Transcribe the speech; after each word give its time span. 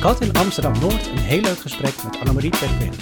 Ik 0.00 0.06
had 0.06 0.20
in 0.20 0.32
Amsterdam-Noord 0.32 1.06
een 1.06 1.18
heel 1.18 1.40
leuk 1.40 1.58
gesprek 1.58 2.04
met 2.04 2.18
Annemarie 2.18 2.50
Perquin, 2.50 2.92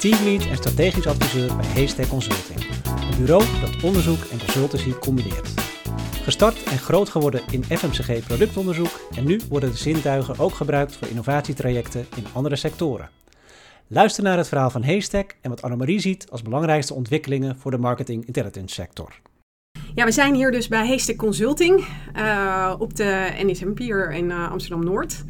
teamlead 0.00 0.46
en 0.46 0.56
strategisch 0.56 1.06
adviseur 1.06 1.56
bij 1.56 1.66
Haystack 1.66 2.08
Consulting. 2.08 2.60
Een 2.84 3.16
bureau 3.18 3.44
dat 3.60 3.82
onderzoek 3.82 4.24
en 4.24 4.38
consultancy 4.38 4.92
combineert. 4.92 5.48
Gestart 6.22 6.62
en 6.62 6.78
groot 6.78 7.08
geworden 7.08 7.42
in 7.50 7.64
FMCG 7.64 8.26
productonderzoek 8.26 9.00
en 9.16 9.24
nu 9.24 9.40
worden 9.48 9.70
de 9.70 9.76
zintuigen 9.76 10.38
ook 10.38 10.52
gebruikt 10.52 10.96
voor 10.96 11.08
innovatietrajecten 11.08 12.06
in 12.16 12.24
andere 12.32 12.56
sectoren. 12.56 13.10
Luister 13.86 14.22
naar 14.22 14.36
het 14.36 14.48
verhaal 14.48 14.70
van 14.70 14.84
Haystack 14.84 15.36
en 15.40 15.50
wat 15.50 15.62
Annemarie 15.62 16.00
ziet 16.00 16.30
als 16.30 16.42
belangrijkste 16.42 16.94
ontwikkelingen 16.94 17.56
voor 17.58 17.70
de 17.70 17.78
marketing 17.78 18.26
intelligence 18.26 18.74
sector. 18.74 19.20
Ja, 19.94 20.04
we 20.04 20.12
zijn 20.12 20.34
hier 20.34 20.50
dus 20.50 20.68
bij 20.68 20.86
Haystack 20.86 21.16
Consulting 21.16 21.86
uh, 22.16 22.74
op 22.78 22.96
de 22.96 23.32
NSM 23.42 23.72
Pier 23.72 24.12
in 24.12 24.24
uh, 24.24 24.50
Amsterdam-Noord. 24.50 25.24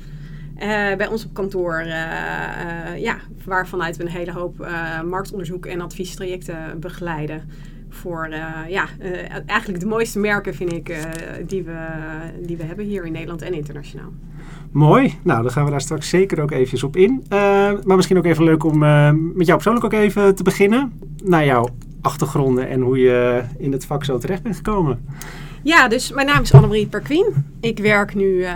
Uh, 0.63 0.69
bij 0.97 1.07
ons 1.07 1.25
op 1.25 1.35
kantoor, 1.35 1.85
ja, 2.97 3.17
waarvanuit 3.45 3.97
we 3.97 4.03
een 4.03 4.11
hele 4.11 4.33
hoop 4.33 4.67
marktonderzoek 5.05 5.67
en 5.67 5.81
adviestrajecten 5.81 6.81
begeleiden 6.81 7.43
voor 7.89 8.29
ja, 8.69 8.87
eigenlijk 9.47 9.81
de 9.81 9.87
mooiste 9.87 10.19
merken, 10.19 10.55
vind 10.55 10.73
ik, 10.73 10.97
die, 11.47 11.63
we, 11.63 11.77
die 12.47 12.57
we 12.57 12.63
hebben 12.63 12.85
hier 12.85 13.05
in 13.05 13.13
Nederland 13.13 13.43
en 13.43 13.55
internationaal. 13.55 14.13
Mooi. 14.71 15.19
Nou, 15.23 15.43
dan 15.43 15.51
gaan 15.51 15.65
we 15.65 15.71
daar 15.71 15.81
straks 15.81 16.09
zeker 16.09 16.41
ook 16.41 16.51
eventjes 16.51 16.83
op 16.83 16.97
in. 16.97 17.25
maar 17.85 17.97
misschien 17.97 18.19
ook 18.19 18.25
even 18.25 18.45
leuk 18.45 18.65
om 18.65 18.79
met 19.35 19.47
jou 19.47 19.55
persoonlijk 19.55 19.85
ook 19.85 19.93
even 19.93 20.35
te 20.35 20.43
beginnen. 20.43 20.93
Naar 21.25 21.45
jouw 21.45 21.69
achtergronden 22.01 22.69
en 22.69 22.81
hoe 22.81 22.99
je 22.99 23.43
in 23.59 23.73
het 23.73 23.87
vak 23.87 24.05
zo 24.05 24.19
terecht 24.19 24.43
bent 24.43 24.57
gekomen. 24.57 25.05
Ja, 25.63 25.89
dus 25.89 26.13
mijn 26.13 26.27
naam 26.27 26.43
is 26.43 26.53
Annemarie 26.53 26.87
Perquin. 26.87 27.45
Ik 27.61 27.79
werk 27.79 28.15
nu 28.15 28.25
uh, 28.25 28.53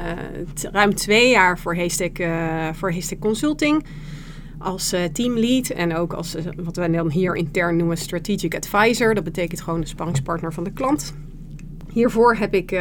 ruim 0.73 0.95
twee 0.95 1.31
jaar 1.31 1.59
voor 1.59 1.77
Haystack, 1.77 2.19
uh, 2.19 2.69
voor 2.73 2.95
Consulting 3.19 3.85
als 4.59 4.93
uh, 4.93 5.05
teamlead 5.05 5.69
en 5.69 5.97
ook 5.97 6.13
als 6.13 6.37
wat 6.57 6.77
wij 6.77 6.89
dan 6.89 7.11
hier 7.11 7.35
intern 7.35 7.77
noemen 7.77 7.97
strategic 7.97 8.55
advisor. 8.55 9.15
Dat 9.15 9.25
betekent 9.25 9.61
gewoon 9.61 9.81
de 9.81 9.87
spanningspartner 9.87 10.53
van 10.53 10.65
de 10.65 10.73
klant. 10.73 11.15
Hiervoor 11.93 12.37
heb 12.37 12.55
ik 12.55 12.81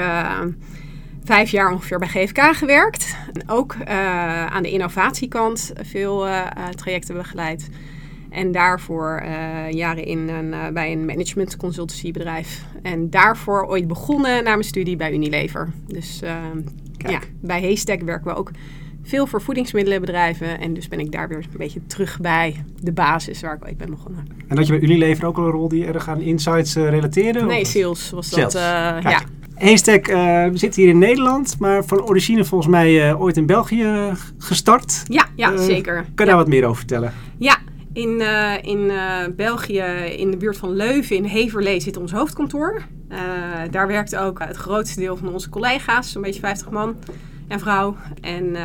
vijf 1.23 1.49
jaar 1.49 1.71
ongeveer 1.71 1.99
bij 1.99 2.07
GFK 2.07 2.55
gewerkt. 2.55 3.15
En 3.33 3.49
ook 3.49 3.75
aan 4.49 4.63
de 4.63 4.71
innovatiekant 4.71 5.73
veel 5.81 6.27
trajecten 6.75 7.15
begeleid. 7.15 7.69
En 8.33 8.51
daarvoor 8.51 9.23
uh, 9.25 9.71
jaren 9.71 10.05
in 10.05 10.29
een, 10.29 10.45
uh, 10.45 10.67
bij 10.67 10.91
een 10.91 11.05
management 11.05 11.57
consultancybedrijf. 11.57 12.65
En 12.81 13.09
daarvoor 13.09 13.65
ooit 13.65 13.87
begonnen 13.87 14.43
na 14.43 14.49
mijn 14.49 14.63
studie 14.63 14.95
bij 14.95 15.13
Unilever. 15.13 15.69
Dus 15.87 16.21
uh, 16.23 16.35
ja, 16.97 17.19
bij 17.41 17.61
Haystack 17.61 18.01
werken 18.01 18.31
we 18.31 18.37
ook 18.37 18.51
veel 19.03 19.27
voor 19.27 19.41
voedingsmiddelenbedrijven. 19.41 20.59
En 20.59 20.73
dus 20.73 20.87
ben 20.87 20.99
ik 20.99 21.11
daar 21.11 21.27
weer 21.27 21.37
een 21.37 21.57
beetje 21.57 21.85
terug 21.87 22.19
bij 22.19 22.63
de 22.81 22.91
basis 22.91 23.41
waar 23.41 23.55
ik 23.55 23.65
ooit 23.65 23.77
ben 23.77 23.89
begonnen. 23.89 24.27
En 24.47 24.55
dat 24.55 24.67
je 24.67 24.73
bij 24.73 24.81
Unilever 24.81 25.25
ook 25.25 25.37
al 25.37 25.45
een 25.45 25.51
rol 25.51 25.67
die 25.67 25.85
erg 25.85 26.09
aan 26.09 26.21
insights 26.21 26.75
relateerde? 26.75 27.45
Nee, 27.45 27.65
sales 27.65 28.09
was 28.09 28.29
dat. 28.29 28.53
ja. 28.53 29.21
Haystack 29.55 30.07
uh, 30.07 30.45
zit 30.53 30.75
hier 30.75 30.87
in 30.87 30.97
Nederland, 30.97 31.55
maar 31.59 31.85
van 31.85 32.01
origine 32.01 32.45
volgens 32.45 32.69
mij 32.69 33.09
uh, 33.09 33.21
ooit 33.21 33.37
in 33.37 33.45
België 33.45 34.11
gestart. 34.37 35.03
Ja, 35.07 35.25
ja 35.35 35.57
zeker. 35.57 35.93
Kan 35.93 36.03
je 36.05 36.13
ja. 36.15 36.25
daar 36.25 36.35
wat 36.35 36.47
meer 36.47 36.63
over 36.63 36.77
vertellen? 36.77 37.13
In, 37.93 38.09
uh, 38.09 38.53
in 38.61 38.79
uh, 38.79 39.17
België, 39.35 39.81
in 40.17 40.31
de 40.31 40.37
buurt 40.37 40.57
van 40.57 40.75
Leuven, 40.75 41.15
in 41.15 41.23
Heverlee, 41.23 41.79
zit 41.79 41.97
ons 41.97 42.11
hoofdkantoor. 42.11 42.81
Uh, 43.09 43.17
daar 43.71 43.87
werkt 43.87 44.15
ook 44.15 44.39
het 44.39 44.55
grootste 44.55 44.99
deel 44.99 45.17
van 45.17 45.33
onze 45.33 45.49
collega's, 45.49 46.11
zo'n 46.11 46.21
beetje 46.21 46.39
50 46.39 46.69
man 46.69 46.95
en 47.47 47.59
vrouw. 47.59 47.95
En 48.21 48.55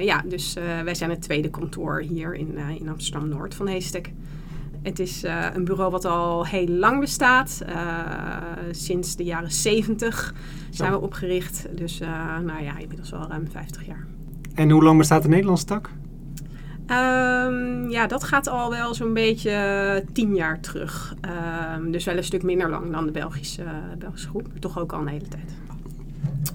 ja, 0.00 0.22
dus 0.24 0.56
wij 0.84 0.94
zijn 0.94 1.10
het 1.10 1.22
tweede 1.22 1.50
kantoor 1.50 2.00
hier 2.00 2.34
in, 2.34 2.58
in 2.78 2.88
Amsterdam-Noord 2.88 3.54
van 3.54 3.66
Heestek. 3.66 4.12
Het 4.82 4.98
is 4.98 5.24
een 5.54 5.64
bureau 5.64 5.90
wat 5.90 6.04
al 6.04 6.46
heel 6.46 6.68
lang 6.68 7.00
bestaat. 7.00 7.62
sinds 8.70 9.16
de 9.16 9.24
jaren 9.24 9.52
70 9.52 10.34
zijn 10.70 10.90
we 10.90 11.00
opgericht. 11.00 11.66
Dus 11.70 11.98
nou 12.44 12.62
ja, 12.62 12.78
inmiddels 12.78 13.10
wel 13.10 13.26
ruim 13.28 13.48
50 13.50 13.86
jaar. 13.86 14.06
En 14.54 14.70
hoe 14.70 14.82
lang 14.82 14.98
bestaat 14.98 15.22
de 15.22 15.28
Nederlandse 15.28 15.64
tak? 15.64 15.90
Um, 16.92 17.90
ja, 17.90 18.06
dat 18.06 18.24
gaat 18.24 18.48
al 18.48 18.70
wel 18.70 18.94
zo'n 18.94 19.12
beetje 19.12 20.04
tien 20.12 20.34
jaar 20.34 20.60
terug. 20.60 21.14
Um, 21.76 21.90
dus 21.90 22.04
wel 22.04 22.16
een 22.16 22.24
stuk 22.24 22.42
minder 22.42 22.70
lang 22.70 22.90
dan 22.90 23.06
de 23.06 23.12
Belgische, 23.12 23.62
uh, 23.62 23.68
Belgische 23.98 24.28
groep. 24.28 24.48
Maar 24.48 24.60
toch 24.60 24.78
ook 24.78 24.92
al 24.92 25.00
een 25.00 25.06
hele 25.06 25.28
tijd. 25.28 25.54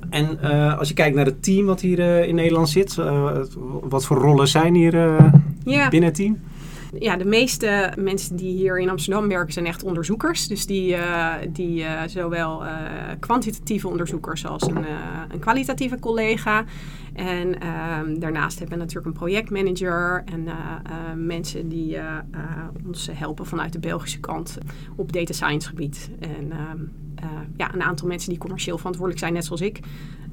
En 0.10 0.38
uh, 0.44 0.78
als 0.78 0.88
je 0.88 0.94
kijkt 0.94 1.16
naar 1.16 1.26
het 1.26 1.44
team 1.44 1.66
wat 1.66 1.82
hier 1.82 2.00
uh, 2.00 2.28
in 2.28 2.36
Nederland 2.36 2.70
zit, 2.70 2.96
wat 3.82 4.06
voor 4.06 4.18
rollen 4.18 4.48
zijn 4.48 4.76
hier 4.76 4.96
ja. 5.64 5.90
binnen 5.90 6.10
het 6.10 6.16
team? 6.16 6.40
Ja, 7.00 7.16
de 7.18 7.26
meeste 7.26 7.94
mensen 7.98 8.36
die 8.36 8.56
hier 8.56 8.80
in 8.80 8.90
Amsterdam 8.90 9.28
werken 9.28 9.54
zijn 9.54 9.66
echt 9.66 9.84
onderzoekers. 9.84 10.48
Dus 10.48 10.66
die, 10.66 10.92
uh, 10.92 11.34
die 11.50 11.80
uh, 11.80 12.02
zowel 12.08 12.66
uh, 12.66 12.72
kwantitatieve 13.20 13.88
onderzoekers 13.88 14.46
als 14.46 14.62
een, 14.62 14.86
een 15.30 15.40
kwalitatieve 15.40 16.00
collega. 16.00 16.66
En 17.14 17.60
ehm, 17.60 18.20
daarnaast 18.20 18.60
hebben 18.60 18.78
we 18.78 18.84
natuurlijk 18.84 19.08
een 19.08 19.20
projectmanager 19.20 20.24
en 20.26 20.48
mensen 21.26 21.70
die 21.70 21.98
ons 22.86 23.10
helpen 23.12 23.46
vanuit 23.46 23.74
de 23.74 23.80
Belgische 23.80 24.20
kant 24.20 24.58
op 24.96 25.12
data 25.12 25.34
science 25.34 25.70
gebied. 25.70 26.10
En 26.20 26.52
ehm, 27.22 27.30
ja, 27.58 27.74
een 27.74 27.84
aantal 27.84 28.08
mensen 28.08 28.30
die 28.30 28.40
commercieel 28.40 28.78
verantwoordelijk 28.78 29.24
zijn, 29.24 29.34
net 29.34 29.46
zoals 29.46 29.62
ik 29.62 29.80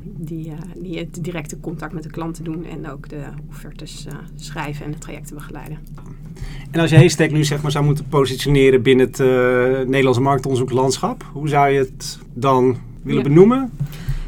die, 0.02 0.46
uh, 0.46 0.52
die 0.76 0.98
het 0.98 1.24
directe 1.24 1.60
contact 1.60 1.92
met 1.92 2.02
de 2.02 2.10
klanten 2.10 2.44
doen 2.44 2.64
en 2.64 2.90
ook 2.90 3.08
de 3.08 3.22
offertes 3.48 4.06
uh, 4.06 4.12
schrijven 4.36 4.84
en 4.84 4.90
de 4.90 4.98
trajecten 4.98 5.34
begeleiden. 5.34 5.78
En 6.70 6.80
als 6.80 6.90
je 6.90 6.96
Haystack 6.96 7.30
nu 7.30 7.44
zeg 7.44 7.62
maar 7.62 7.70
zou 7.70 7.84
moeten 7.84 8.08
positioneren 8.08 8.82
binnen 8.82 9.06
het 9.06 9.18
Nederlandse 9.88 10.20
marktonderzoeklandschap, 10.20 11.24
hoe 11.32 11.48
zou 11.48 11.70
je 11.70 11.78
het 11.78 12.18
dan 12.32 12.76
willen 13.02 13.22
ja. 13.22 13.28
benoemen? 13.28 13.70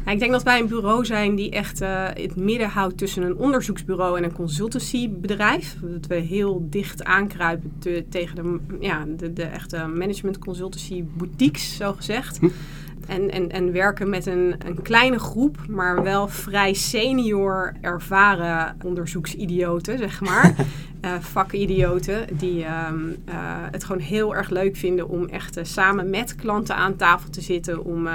Ja, 0.07 0.13
ik 0.13 0.19
denk 0.19 0.31
dat 0.31 0.43
wij 0.43 0.59
een 0.59 0.67
bureau 0.67 1.05
zijn 1.05 1.35
die 1.35 1.51
echt 1.51 1.79
het 2.13 2.35
midden 2.35 2.69
houdt 2.69 2.97
tussen 2.97 3.23
een 3.23 3.37
onderzoeksbureau 3.37 4.17
en 4.17 4.23
een 4.23 4.33
consultancybedrijf. 4.33 5.75
Dat 5.81 6.07
we 6.07 6.15
heel 6.15 6.67
dicht 6.69 7.03
aankruipen 7.03 7.71
te, 7.79 8.05
tegen 8.09 8.35
de, 8.35 8.59
ja, 8.79 9.05
de, 9.17 9.33
de 9.33 9.43
echte 9.43 9.77
management 9.77 10.39
consultancy 10.39 11.03
boutiques, 11.17 11.75
zo 11.75 11.93
gezegd. 11.93 12.37
Hm. 12.37 12.47
En, 13.07 13.31
en, 13.31 13.51
en 13.51 13.71
werken 13.71 14.09
met 14.09 14.25
een, 14.25 14.55
een 14.65 14.81
kleine 14.81 15.19
groep, 15.19 15.57
maar 15.69 16.03
wel 16.03 16.27
vrij 16.27 16.73
senior 16.73 17.73
ervaren 17.81 18.75
onderzoeksidioten, 18.83 19.97
zeg 19.97 20.21
maar. 20.21 20.55
uh, 21.01 21.15
vakidioten, 21.33 22.37
die 22.37 22.65
um, 22.89 23.15
uh, 23.29 23.35
het 23.71 23.83
gewoon 23.83 24.01
heel 24.01 24.35
erg 24.35 24.49
leuk 24.49 24.75
vinden 24.75 25.09
om 25.09 25.25
echt 25.25 25.57
uh, 25.57 25.63
samen 25.63 26.09
met 26.09 26.35
klanten 26.35 26.75
aan 26.75 26.95
tafel 26.95 27.29
te 27.29 27.41
zitten 27.41 27.83
om 27.83 28.07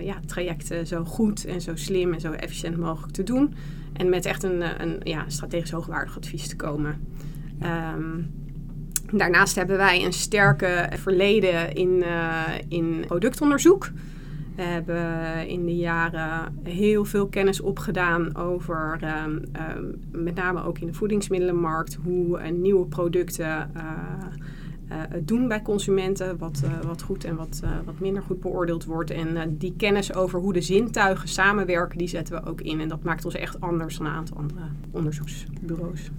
ja, 0.00 0.16
trajecten 0.26 0.86
zo 0.86 1.04
goed 1.04 1.44
en 1.44 1.60
zo 1.60 1.76
slim 1.76 2.12
en 2.12 2.20
zo 2.20 2.32
efficiënt 2.32 2.76
mogelijk 2.76 3.12
te 3.12 3.22
doen. 3.22 3.54
En 3.92 4.08
met 4.08 4.26
echt 4.26 4.42
een, 4.42 4.82
een 4.82 5.00
ja, 5.02 5.24
strategisch 5.26 5.70
hoogwaardig 5.70 6.16
advies 6.16 6.48
te 6.48 6.56
komen. 6.56 7.06
Um, 7.94 8.30
Daarnaast 9.12 9.56
hebben 9.56 9.76
wij 9.76 10.04
een 10.04 10.12
sterke 10.12 10.88
verleden 10.96 11.72
in, 11.72 11.88
uh, 11.88 12.42
in 12.68 13.04
productonderzoek. 13.06 13.90
We 14.56 14.62
hebben 14.62 15.48
in 15.48 15.64
de 15.64 15.76
jaren 15.76 16.58
heel 16.62 17.04
veel 17.04 17.26
kennis 17.26 17.60
opgedaan 17.60 18.36
over, 18.36 18.98
um, 19.24 19.42
um, 19.76 20.22
met 20.22 20.34
name 20.34 20.64
ook 20.64 20.78
in 20.78 20.86
de 20.86 20.92
voedingsmiddelenmarkt, 20.92 21.98
hoe 22.04 22.40
uh, 22.40 22.50
nieuwe 22.50 22.86
producten 22.86 23.70
het 24.88 25.28
doen 25.28 25.48
bij 25.48 25.62
consumenten, 25.62 26.38
wat, 26.38 26.62
wat 26.86 27.02
goed 27.02 27.24
en 27.24 27.36
wat, 27.36 27.62
wat 27.84 28.00
minder 28.00 28.22
goed 28.22 28.40
beoordeeld 28.40 28.84
wordt. 28.84 29.10
En 29.10 29.56
die 29.58 29.74
kennis 29.76 30.14
over 30.14 30.40
hoe 30.40 30.52
de 30.52 30.60
zintuigen 30.60 31.28
samenwerken, 31.28 31.98
die 31.98 32.08
zetten 32.08 32.34
we 32.34 32.50
ook 32.50 32.60
in. 32.60 32.80
En 32.80 32.88
dat 32.88 33.02
maakt 33.02 33.24
ons 33.24 33.34
echt 33.34 33.60
anders 33.60 33.98
dan 33.98 34.06
een 34.06 34.12
aantal 34.12 34.36
andere 34.36 34.60
onderzoeksbureaus. 34.90 36.10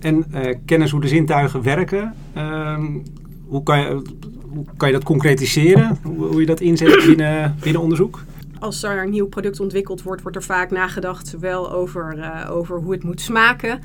En 0.00 0.26
kennis 0.64 0.90
hoe 0.90 1.00
de 1.00 1.08
zintuigen 1.08 1.62
werken. 1.62 2.14
Um, 2.36 3.02
hoe, 3.46 3.62
kan 3.62 3.78
je, 3.78 4.02
hoe 4.48 4.64
kan 4.76 4.88
je 4.88 4.94
dat 4.94 5.04
concretiseren? 5.04 5.98
Hoe, 6.02 6.26
hoe 6.26 6.40
je 6.40 6.46
dat 6.46 6.60
inzet 6.60 7.04
binnen, 7.06 7.56
binnen 7.62 7.82
onderzoek? 7.82 8.24
Als 8.58 8.82
er 8.82 9.02
een 9.02 9.10
nieuw 9.10 9.26
product 9.26 9.60
ontwikkeld 9.60 10.02
wordt, 10.02 10.22
wordt 10.22 10.36
er 10.36 10.42
vaak 10.42 10.70
nagedacht 10.70 11.26
zowel 11.26 11.72
over, 11.72 12.18
uh, 12.18 12.50
over 12.50 12.78
hoe 12.78 12.92
het 12.92 13.04
moet 13.04 13.20
smaken, 13.20 13.80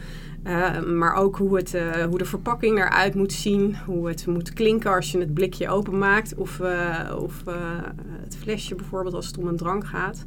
uh, 0.47 0.81
maar 0.81 1.15
ook 1.15 1.37
hoe, 1.37 1.55
het, 1.57 1.73
uh, 1.73 2.03
hoe 2.03 2.17
de 2.17 2.25
verpakking 2.25 2.77
eruit 2.77 3.15
moet 3.15 3.33
zien, 3.33 3.77
hoe 3.85 4.07
het 4.07 4.27
moet 4.27 4.53
klinken 4.53 4.95
als 4.95 5.11
je 5.11 5.19
het 5.19 5.33
blikje 5.33 5.69
openmaakt 5.69 6.35
of, 6.35 6.61
of 7.17 7.43
het 8.23 8.37
flesje 8.37 8.75
bijvoorbeeld 8.75 9.15
als 9.15 9.27
het 9.27 9.37
om 9.37 9.47
een 9.47 9.57
drank 9.57 9.85
gaat. 9.85 10.25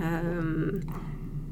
Um, 0.00 0.80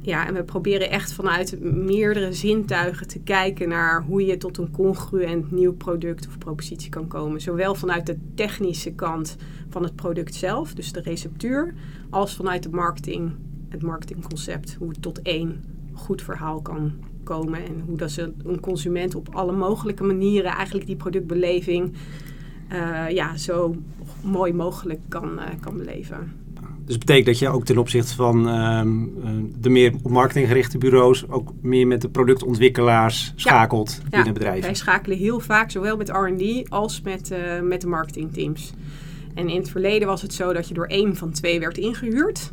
ja, 0.05 0.27
en 0.27 0.35
we 0.35 0.43
proberen 0.43 0.91
echt 0.91 1.13
vanuit 1.13 1.61
meerdere 1.61 2.33
zintuigen 2.33 3.09
te 3.09 3.19
kijken 3.19 3.69
naar 3.69 4.03
hoe 4.03 4.27
je 4.27 4.37
tot 4.37 4.59
een 4.59 4.71
congruent 4.71 5.51
nieuw 5.51 5.73
product 5.73 6.27
of 6.27 6.39
propositie 6.39 6.91
kan 6.91 7.09
komen. 7.09 7.41
Zowel 7.41 7.75
vanuit 7.75 8.07
de 8.07 8.19
technische 8.35 8.93
kant 8.93 9.37
van 9.69 9.83
het 9.83 9.95
product 9.95 10.35
zelf, 10.35 10.75
dus 10.75 10.93
de 10.93 11.01
receptuur, 11.01 11.75
als 12.11 12.37
vanuit 12.37 12.63
de 12.63 12.71
marketing, 12.71 13.33
het 13.69 13.83
marketingconcept, 13.83 14.77
hoe 14.79 14.89
het 14.89 15.03
tot 15.03 15.23
één 15.23 15.65
goed 15.93 16.23
verhaal 16.23 16.63
kan 16.63 16.93
komen. 17.25 17.65
En 17.67 17.83
hoe 17.87 17.97
dat 17.97 18.11
ze 18.11 18.33
een 18.45 18.61
consument 18.61 19.15
op 19.15 19.29
alle 19.33 19.53
mogelijke 19.53 20.05
manieren 20.05 20.51
eigenlijk 20.51 20.87
die 20.87 20.97
productbeleving 20.97 21.93
uh, 22.73 23.11
ja, 23.11 23.37
zo 23.37 23.75
mooi 24.23 24.53
mogelijk 24.53 25.01
kan, 25.09 25.33
uh, 25.33 25.43
kan 25.61 25.77
beleven. 25.77 26.33
Dus 26.85 26.99
betekent 26.99 27.27
dat 27.27 27.39
je 27.39 27.49
ook 27.49 27.65
ten 27.65 27.79
opzichte 27.79 28.15
van 28.15 28.49
ehm, 28.49 29.03
eh, 29.03 29.31
de 29.61 29.69
meer 29.69 29.95
op 30.03 30.11
marketing 30.11 30.47
gerichte 30.47 30.79
bureaus 30.79 31.29
ook 31.29 31.53
meer 31.61 31.87
met 31.87 32.01
de 32.01 32.09
productontwikkelaars 32.09 33.33
schakelt 33.37 34.01
ja. 34.03 34.09
binnen 34.09 34.33
bedrijven. 34.33 34.63
Wij 34.63 34.75
schakelen 34.75 35.19
heel 35.19 35.41
vaak 35.41 35.71
zowel 35.71 35.97
met 35.97 36.09
R&D 36.09 36.69
als 36.69 37.01
met, 37.01 37.35
met 37.63 37.81
de 37.81 37.87
marketingteams. 37.87 38.73
En 39.35 39.49
in 39.49 39.57
het 39.57 39.71
verleden 39.71 40.09
was 40.09 40.23
het 40.23 40.33
zo 40.33 40.53
dat 40.53 40.69
je 40.69 40.75
door 40.75 40.87
één 40.87 41.17
van 41.17 41.31
twee 41.31 41.61
werd 41.61 41.79
ingehuurd. 41.79 42.53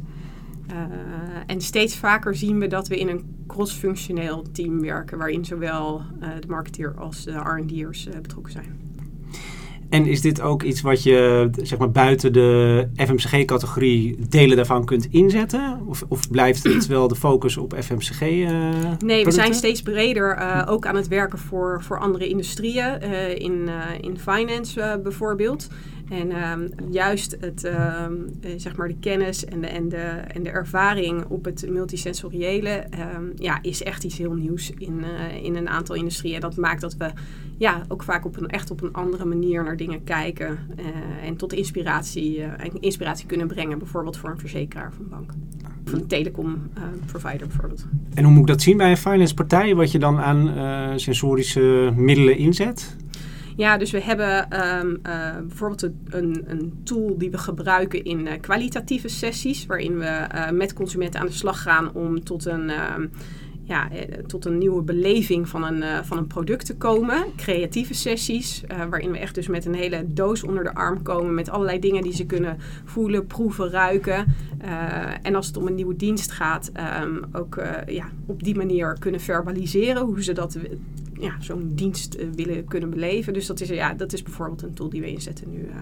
Uh, 0.72 0.78
en 1.46 1.62
steeds 1.62 1.96
vaker 1.96 2.36
zien 2.36 2.60
we 2.60 2.68
dat 2.68 2.88
we 2.88 3.00
in 3.00 3.08
een 3.08 3.44
cross-functioneel 3.48 4.46
team 4.52 4.82
werken, 4.82 5.18
waarin 5.18 5.46
zowel 5.46 6.02
de 6.40 6.48
marketeer 6.48 6.94
als 6.98 7.24
de 7.24 7.32
R&D'ers 7.32 8.08
betrokken 8.22 8.52
zijn. 8.52 8.80
En 9.90 10.06
is 10.06 10.22
dit 10.22 10.42
ook 10.42 10.64
iets 10.64 10.82
wat 10.82 11.04
je 11.04 11.50
zeg 11.62 11.80
maar, 11.80 11.92
buiten 11.92 12.34
de 12.34 12.88
FMCG-categorie 12.96 14.18
delen 14.30 14.56
daarvan 14.56 14.86
kunt 14.86 15.08
inzetten? 15.10 15.82
Of, 15.86 16.04
of 16.08 16.30
blijft 16.30 16.64
het 16.64 16.88
wel 16.88 17.08
de 17.08 17.16
focus 17.16 17.58
op 17.58 17.76
FMCG? 17.80 18.22
Nee, 19.00 19.26
we 19.26 19.32
zijn 19.32 19.54
steeds 19.54 19.82
breder 19.82 20.38
ook 20.68 20.86
aan 20.86 20.96
het 20.96 21.08
werken 21.08 21.40
voor, 21.40 21.84
voor 21.84 22.00
andere 22.00 22.28
industrieën. 22.28 23.02
In, 23.38 23.70
in 24.02 24.20
finance 24.20 25.00
bijvoorbeeld. 25.04 25.68
En 26.12 26.52
um, 26.52 26.69
juist 26.90 27.38
het, 27.40 27.63
um, 27.63 28.28
zeg 28.58 28.75
maar 28.75 28.88
de 28.88 28.96
kennis 29.00 29.46
en 29.46 29.62
de, 29.62 29.68
en, 29.68 29.90
de, 29.90 29.98
en 30.28 30.44
de 30.44 30.50
ervaring 30.50 31.25
op 31.28 31.46
het 31.46 31.69
multisensoriële 31.69 32.84
um, 33.16 33.31
ja, 33.36 33.60
is 33.62 33.84
echt 33.84 34.04
iets 34.04 34.18
heel 34.18 34.34
nieuws 34.34 34.72
in, 34.78 35.00
uh, 35.00 35.44
in 35.44 35.56
een 35.56 35.69
aantal 35.69 35.96
industrieën. 35.96 36.40
Dat 36.40 36.56
maakt 36.56 36.81
dat 36.81 36.98
we 36.98 37.12
ja, 37.58 37.81
ook 37.88 38.04
vaak 38.04 38.25
op 38.25 38.38
een, 38.38 38.48
echt 38.48 38.72
op 38.72 38.81
een 38.81 38.94
andere 38.94 39.25
manier 39.25 39.63
naar 39.63 39.78
dingen 39.78 40.04
kijken 40.04 40.60
uh, 40.80 41.28
en 41.28 41.36
tot 41.36 41.54
inspiratie, 41.54 42.44
inspiratie 42.80 43.25
kunnen 43.25 43.48
brengen. 43.48 43.78
Bijvoorbeeld 43.78 44.18
voor 44.18 44.30
een 44.30 44.40
verzekeraar 44.40 44.88
of 44.88 44.98
een 44.98 45.10
bank. 45.10 45.31
Of 45.86 45.94
een 45.94 46.08
telecom 46.08 46.69
provider 47.06 47.48
bijvoorbeeld. 47.48 47.86
En 48.13 48.24
hoe 48.24 48.34
moet 48.34 48.42
ik 48.42 48.48
dat 48.48 48.62
zien 48.62 48.78
bij 48.78 48.90
een 48.90 48.98
finance 48.98 49.34
partij? 49.34 49.75
Wat 49.75 49.92
je 49.92 50.00
dan 50.00 50.19
aan 50.19 51.00
sensorische 51.00 51.94
middelen 51.96 52.38
inzet? 52.38 52.98
Ja, 53.62 53.78
dus 53.78 53.92
we 53.92 54.02
hebben 54.02 54.62
um, 54.80 55.00
uh, 55.08 55.38
bijvoorbeeld 55.48 55.84
een, 56.10 56.44
een, 56.48 56.81
tool 56.84 57.18
die 57.18 57.31
we 57.31 57.38
gebruiken 57.38 58.04
in 58.04 58.19
uh, 58.19 58.31
kwalitatieve 58.42 59.08
sessies, 59.08 59.66
waarin 59.66 59.98
we 59.98 60.28
uh, 60.36 60.50
met 60.50 60.74
consumenten 60.74 61.19
aan 61.19 61.25
de 61.25 61.31
slag 61.31 61.62
gaan 61.62 61.94
om 61.94 62.24
tot 62.24 62.46
een, 62.46 62.69
ehm, 62.69 63.08
ja, 63.63 63.90
tot 64.28 64.46
een 64.46 64.58
nieuwe 64.58 64.81
beleving 64.81 65.50
van 65.50 65.63
een, 65.63 66.06
van 66.06 66.18
een 66.18 66.28
product 66.28 66.66
te 66.66 66.75
komen. 66.75 67.24
Creatieve 67.36 67.94
sessies, 67.94 68.63
waarin 68.90 69.12
we 69.12 69.18
echt 69.18 69.36
dus 69.36 69.48
met 69.48 69.66
een 69.66 69.75
hele 69.75 70.04
doos 70.08 70.44
onder 70.44 70.63
de 70.63 70.74
arm 70.74 71.02
komen 71.02 71.34
met 71.34 71.50
allerlei 71.50 71.80
dingen 71.80 72.04
die 72.04 72.13
ze 72.13 72.25
kunnen 72.25 72.58
voelen, 72.86 73.28
proeven, 73.28 73.69
ruiken. 73.69 74.25
en 75.22 75.36
als 75.36 75.48
het 75.48 75.58
om 75.58 75.68
een 75.68 75.75
nieuwe 75.75 75.96
dienst 75.96 76.31
gaat, 76.31 76.72
um, 77.04 77.25
ook 77.31 77.62
ja, 77.86 78.06
op 78.25 78.44
die 78.44 78.56
manier 78.56 78.96
kunnen 79.00 79.22
verbaliseren 79.22 80.02
hoe 80.02 80.24
ze 80.24 80.34
dat 80.34 80.58
ja, 81.22 81.36
zo'n 81.40 81.72
dienst 81.76 82.16
uh, 82.16 82.28
willen 82.36 82.66
kunnen 82.66 82.90
beleven. 82.90 83.34
Dus 83.34 83.46
dat 83.46 83.60
is, 83.60 83.70
ja, 83.70 83.94
dat 83.94 84.14
is 84.14 84.24
bijvoorbeeld 84.24 84.62
een 84.62 84.74
tool 84.74 84.90
die 84.90 85.02
we 85.02 85.12
inzetten 85.12 85.50
nu 85.50 85.60
uh, 85.60 85.76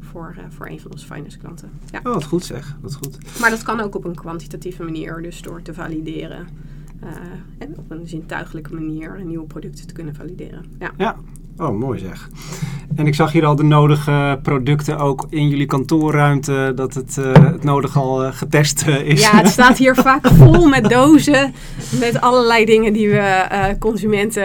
voor, 0.00 0.34
uh, 0.38 0.44
voor 0.48 0.68
een 0.68 0.80
van 0.80 0.90
onze 0.90 1.06
finance 1.06 1.38
klanten. 1.38 1.70
Ja. 1.90 1.98
Oh, 1.98 2.12
wat 2.12 2.24
goed 2.24 2.44
zeg. 2.44 2.76
Wat 2.80 2.94
goed. 2.94 3.40
Maar 3.40 3.50
dat 3.50 3.62
kan 3.62 3.80
ook 3.80 3.94
op 3.94 4.04
een 4.04 4.14
kwantitatieve 4.14 4.82
manier, 4.82 5.22
dus 5.22 5.42
door 5.42 5.62
te 5.62 5.74
valideren. 5.74 6.48
en 7.58 7.78
op 7.78 7.90
een 7.90 8.06
zintuigelijke 8.06 8.74
manier 8.74 9.24
nieuwe 9.24 9.46
producten 9.46 9.86
te 9.86 9.92
kunnen 9.92 10.14
valideren. 10.14 10.64
Ja. 10.78 10.92
ja, 10.96 11.16
Oh, 11.60 11.78
mooi 11.78 11.98
zeg. 11.98 12.30
En 12.94 13.06
ik 13.06 13.14
zag 13.14 13.32
hier 13.32 13.46
al 13.46 13.56
de 13.56 13.62
nodige 13.62 14.38
producten 14.42 14.98
ook 14.98 15.26
in 15.28 15.48
jullie 15.48 15.66
kantoorruimte, 15.66 16.72
dat 16.74 16.94
het, 16.94 17.16
uh, 17.18 17.32
het 17.32 17.64
nodig 17.64 17.96
al 17.96 18.24
uh, 18.24 18.32
getest 18.32 18.86
uh, 18.86 19.00
is. 19.00 19.20
Ja, 19.20 19.36
het 19.36 19.48
staat 19.48 19.78
hier 19.78 19.94
vaak 20.10 20.26
vol 20.26 20.68
met 20.68 20.88
dozen 20.88 21.54
met 22.00 22.20
allerlei 22.20 22.64
dingen 22.64 22.92
die 22.92 23.08
we 23.08 23.46
consumenten 23.78 24.42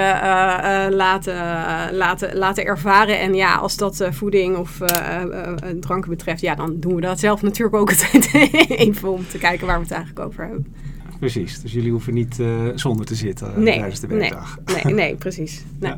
laten, 0.89 1.35
laten, 1.91 2.37
laten 2.37 2.65
ervaren. 2.65 3.19
En 3.19 3.33
ja, 3.33 3.55
als 3.55 3.77
dat 3.77 4.07
voeding 4.11 4.57
of 4.57 4.79
dranken 5.79 6.09
betreft, 6.09 6.41
ja, 6.41 6.55
dan 6.55 6.75
doen 6.79 6.95
we 6.95 7.01
dat 7.01 7.19
zelf 7.19 7.41
natuurlijk 7.41 7.75
ook 7.75 7.89
altijd 7.95 8.33
even 8.67 9.11
om 9.11 9.27
te 9.27 9.37
kijken 9.37 9.67
waar 9.67 9.77
we 9.77 9.83
het 9.83 9.91
eigenlijk 9.91 10.25
over 10.25 10.43
hebben. 10.43 10.73
Precies, 11.19 11.61
dus 11.61 11.71
jullie 11.71 11.91
hoeven 11.91 12.13
niet 12.13 12.39
zonder 12.75 13.05
te 13.05 13.15
zitten 13.15 13.63
nee, 13.63 13.77
tijdens 13.77 13.99
de 13.99 14.07
werkdag. 14.07 14.57
Nee, 14.65 14.83
nee, 14.83 14.93
nee 15.03 15.15
precies. 15.15 15.63
Nee. 15.79 15.91
Ja. 15.91 15.97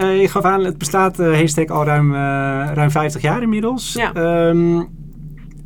Uh, 0.00 0.20
je 0.20 0.28
gaf 0.28 0.44
aan, 0.44 0.64
het 0.64 0.78
bestaat 0.78 1.20
uh, 1.20 1.26
Haystack 1.26 1.70
al 1.70 1.84
ruim, 1.84 2.12
uh, 2.12 2.16
ruim 2.74 2.90
50 2.90 3.22
jaar 3.22 3.42
inmiddels. 3.42 3.92
Ja. 3.92 4.46
Um, 4.48 4.88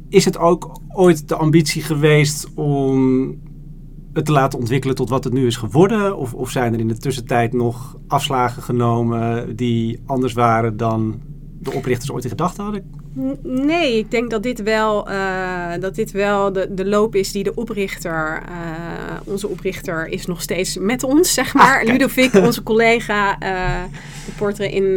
is 0.09 0.25
het 0.25 0.39
ook 0.39 0.81
ooit 0.89 1.29
de 1.29 1.37
ambitie 1.37 1.83
geweest 1.83 2.49
om 2.55 3.27
het 4.13 4.25
te 4.25 4.33
laten 4.33 4.59
ontwikkelen 4.59 4.97
tot 4.97 5.09
wat 5.09 5.25
het 5.25 5.33
nu 5.33 5.47
is 5.47 5.57
geworden? 5.57 6.17
Of, 6.17 6.35
of 6.35 6.51
zijn 6.51 6.73
er 6.73 6.81
in 6.81 6.89
de 6.89 6.99
tussentijd 6.99 7.53
nog 7.53 7.97
afslagen 8.07 8.63
genomen 8.63 9.57
die 9.57 10.03
anders 10.07 10.33
waren 10.33 10.77
dan 10.77 11.21
de 11.61 11.73
oprichters 11.73 12.11
ooit 12.11 12.25
in 12.25 12.31
gedachten 12.31 12.65
hadden? 12.65 12.98
Nee, 13.43 13.99
ik 13.99 14.11
denk 14.11 14.31
dat 14.31 14.43
dit 14.43 14.63
wel, 14.63 15.11
uh, 15.11 15.73
dat 15.81 15.95
dit 15.95 16.11
wel 16.11 16.53
de, 16.53 16.75
de 16.75 16.87
loop 16.87 17.15
is 17.15 17.33
die 17.33 17.43
de 17.43 17.55
oprichter, 17.55 18.43
uh, 18.49 18.55
onze 19.25 19.49
oprichter, 19.49 20.07
is 20.07 20.27
nog 20.27 20.43
steeds 20.43 20.77
met 20.77 21.03
ons, 21.03 21.35
zeg 21.35 21.55
maar. 21.55 21.81
Ah, 21.81 21.87
Ludovic, 21.87 22.35
onze 22.47 22.63
collega, 22.63 23.43
uh, 23.43 23.83
in, 24.59 24.97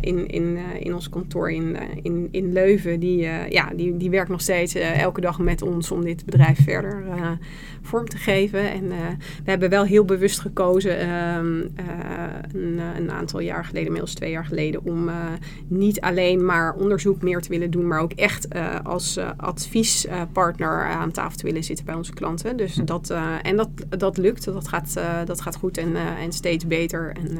in, 0.00 0.28
in, 0.28 0.58
in 0.78 0.94
ons 0.94 1.08
kantoor 1.08 1.52
in, 1.52 1.76
in, 2.02 2.28
in 2.30 2.52
Leuven, 2.52 3.00
die, 3.00 3.28
ja, 3.48 3.70
die, 3.76 3.96
die 3.96 4.10
werkt 4.10 4.30
nog 4.30 4.40
steeds 4.40 4.74
elke 4.74 5.20
dag 5.20 5.38
met 5.38 5.62
ons 5.62 5.90
om 5.90 6.04
dit 6.04 6.24
bedrijf 6.24 6.64
verder 6.64 7.04
vorm 7.82 8.08
te 8.08 8.16
geven. 8.16 8.70
En 8.70 8.88
we 9.44 9.50
hebben 9.50 9.70
wel 9.70 9.84
heel 9.84 10.04
bewust 10.04 10.40
gekozen, 10.40 10.98
ehm, 10.98 11.60
een, 12.52 12.80
een, 12.96 13.10
aantal 13.10 13.40
jaar 13.40 13.64
geleden, 13.64 13.86
inmiddels 13.86 14.14
twee 14.14 14.30
jaar 14.30 14.44
geleden, 14.44 14.84
om 14.84 15.10
niet 15.68 16.00
alleen 16.00 16.44
maar 16.44 16.74
onderzoek 16.74 17.21
meer 17.22 17.40
te 17.40 17.48
willen 17.48 17.70
doen, 17.70 17.86
maar 17.86 18.00
ook 18.00 18.12
echt 18.12 18.54
uh, 18.54 18.74
als 18.82 19.16
uh, 19.16 19.30
adviespartner 19.36 20.84
aan 20.84 21.10
tafel 21.10 21.36
te 21.36 21.46
willen 21.46 21.64
zitten 21.64 21.84
bij 21.84 21.94
onze 21.94 22.12
klanten. 22.12 22.56
Dus 22.56 22.74
hm. 22.74 22.84
dat, 22.84 23.10
en 23.42 23.56
dat, 23.56 23.68
dat 23.88 24.16
lukt, 24.16 24.44
dat 24.44 24.68
gaat, 24.68 25.00
dat 25.24 25.40
gaat 25.40 25.56
goed 25.56 25.78
en, 25.78 25.96
en 25.96 26.32
steeds 26.32 26.66
beter. 26.66 27.16
En 27.16 27.38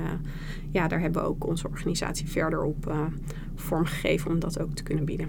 ja, 0.70 0.88
daar 0.88 1.00
hebben 1.00 1.22
we 1.22 1.28
ook 1.28 1.46
onze 1.46 1.68
organisatie 1.68 2.28
verder 2.28 2.62
op 2.62 2.92
vormgegeven 3.54 4.30
om 4.30 4.38
dat 4.38 4.60
ook 4.60 4.74
te 4.74 4.82
kunnen 4.82 5.04
bieden. 5.04 5.28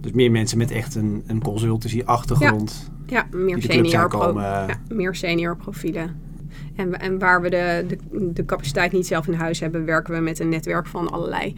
Dus 0.00 0.12
meer 0.12 0.30
mensen 0.30 0.58
met 0.58 0.70
echt 0.70 0.94
een, 0.94 1.22
een 1.26 1.42
consultancy-achtergrond. 1.42 2.90
Ja, 3.06 3.16
ja 3.30 3.38
meer, 3.38 3.62
senior 3.62 4.34
ja, 4.40 4.66
meer 4.88 5.14
senior 5.14 5.56
profielen. 5.56 6.27
En, 6.76 7.00
en 7.00 7.18
waar 7.18 7.42
we 7.42 7.50
de, 7.50 7.84
de, 7.88 8.32
de 8.32 8.44
capaciteit 8.44 8.92
niet 8.92 9.06
zelf 9.06 9.26
in 9.26 9.32
huis 9.32 9.60
hebben, 9.60 9.84
werken 9.84 10.14
we 10.14 10.20
met 10.20 10.38
een 10.38 10.48
netwerk 10.48 10.86
van 10.86 11.10
allerlei 11.10 11.54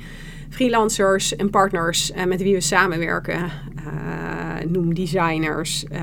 freelancers 0.51 1.37
en 1.37 1.51
partners 1.51 2.11
uh, 2.11 2.25
met 2.25 2.43
wie 2.43 2.55
we 2.55 2.61
samenwerken. 2.61 3.51
Uh, 3.87 4.71
noem 4.71 4.95
designers 4.95 5.85
uh, 5.93 6.01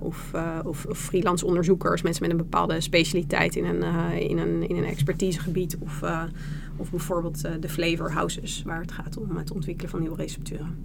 of, 0.00 0.32
of, 0.64 0.84
of, 0.84 0.98
freelance 0.98 1.46
onderzoekers, 1.46 2.02
mensen 2.02 2.22
met 2.22 2.30
een 2.30 2.36
bepaalde 2.36 2.80
specialiteit 2.80 3.56
in 3.56 3.64
een, 3.64 3.82
in 4.20 4.38
een, 4.38 4.68
in 4.68 4.76
een 4.76 4.84
expertisegebied. 4.84 5.76
Of, 5.80 6.02
of 6.76 6.90
bijvoorbeeld 6.90 7.40
de 7.60 7.68
flavor 7.68 8.12
houses, 8.12 8.62
waar 8.66 8.80
het 8.80 8.92
gaat 8.92 9.16
om 9.16 9.36
het 9.36 9.52
ontwikkelen 9.52 9.90
van 9.90 10.00
nieuwe 10.00 10.16
recepturen. 10.16 10.76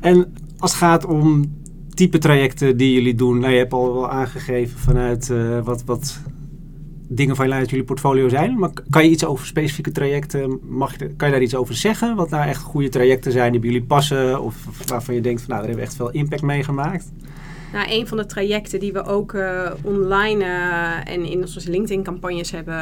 En 0.00 0.34
als 0.58 0.70
het 0.70 0.80
gaat 0.80 1.04
om 1.04 1.54
type 1.94 2.18
trajecten 2.18 2.76
die 2.76 2.92
jullie 2.92 3.14
doen, 3.14 3.38
nou, 3.38 3.52
je 3.52 3.58
hebt 3.58 3.72
al 3.72 3.94
wel 3.94 4.10
aangegeven 4.10 4.78
vanuit 4.78 5.32
wat, 5.64 5.84
wat 5.84 6.20
dingen 7.08 7.36
van 7.36 7.52
uit 7.52 7.70
jullie 7.70 7.84
portfolio 7.84 8.28
zijn. 8.28 8.58
Maar 8.58 8.70
kan 8.90 9.04
je 9.04 9.10
iets 9.10 9.24
over 9.24 9.46
specifieke 9.46 9.92
trajecten, 9.92 10.60
mag 10.62 10.98
je, 10.98 11.08
kan 11.16 11.28
je 11.28 11.34
daar 11.34 11.42
iets 11.42 11.54
over 11.54 11.74
zeggen? 11.74 12.16
Wat 12.16 12.30
nou 12.30 12.48
echt 12.48 12.62
goede 12.62 12.88
trajecten 12.88 13.32
zijn 13.32 13.52
die 13.52 13.60
bij 13.60 13.70
jullie 13.70 13.86
passen? 13.86 14.42
Of 14.42 14.56
waarvan 14.86 15.14
je 15.14 15.20
denkt, 15.20 15.40
van, 15.40 15.50
nou, 15.50 15.60
daar 15.60 15.70
hebben 15.70 15.84
we 15.84 15.90
echt 15.90 15.96
veel 15.96 16.20
impact 16.20 16.42
mee 16.42 16.62
gemaakt? 16.62 17.12
Nou, 17.72 17.86
een 17.90 18.06
van 18.06 18.16
de 18.16 18.26
trajecten 18.26 18.80
die 18.80 18.92
we 18.92 19.04
ook 19.04 19.32
uh, 19.32 19.70
online 19.82 20.44
uh, 20.44 21.12
en 21.14 21.24
in 21.24 21.40
onze 21.40 21.70
LinkedIn-campagnes 21.70 22.50
hebben, 22.50 22.74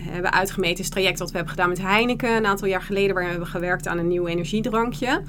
hebben 0.00 0.32
uitgemeten, 0.32 0.78
is 0.78 0.84
het 0.84 0.94
traject 0.94 1.18
dat 1.18 1.30
we 1.30 1.36
hebben 1.36 1.54
gedaan 1.54 1.68
met 1.68 1.82
Heineken 1.82 2.36
een 2.36 2.46
aantal 2.46 2.68
jaar 2.68 2.82
geleden, 2.82 3.14
waarin 3.14 3.32
we 3.32 3.38
hebben 3.38 3.48
gewerkt 3.48 3.88
aan 3.88 3.98
een 3.98 4.08
nieuw 4.08 4.26
energiedrankje. 4.26 5.22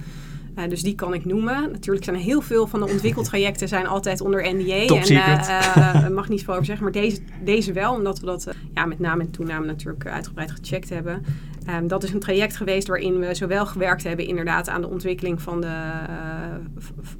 Uh, 0.58 0.70
dus 0.70 0.82
die 0.82 0.96
kan 0.96 1.14
ik 1.14 1.26
noemen. 1.26 1.72
Natuurlijk 1.72 2.06
zijn 2.06 2.16
er 2.16 2.22
heel 2.22 2.42
veel 2.42 2.68
van 2.68 2.80
de 2.80 2.88
ontwikkeltrajecten 2.90 3.68
zijn 3.68 3.88
altijd 3.88 4.22
onder 4.22 4.56
NDA. 4.56 4.86
Top 4.86 4.98
en 4.98 5.14
uh, 5.14 6.08
mag 6.08 6.30
niet 6.30 6.44
veel 6.44 6.54
over 6.54 6.66
zeggen. 6.66 6.84
Maar 6.84 6.94
deze, 6.94 7.20
deze 7.44 7.74
wel, 7.74 7.94
omdat 7.94 8.20
we 8.20 8.26
dat 8.26 8.48
ja, 8.74 8.86
met 8.86 9.00
name 9.00 9.24
en 9.24 9.32
toename 9.32 9.66
natuurlijk 9.66 10.08
uitgebreid 10.08 10.52
gecheckt 10.52 10.90
hebben. 10.90 11.26
Ehm, 11.68 11.88
dat 11.88 12.04
is 12.04 12.14
een 12.14 12.20
traject 12.20 12.56
geweest 12.56 12.88
waarin 12.88 13.20
we 13.20 13.34
zowel 13.34 13.66
gewerkt 13.66 14.04
hebben 14.04 14.28
inderdaad 14.28 14.70
aan 14.70 14.82
de 14.82 14.88
ontwikkeling 14.88 15.42
van 15.42 15.62
de, 15.62 15.92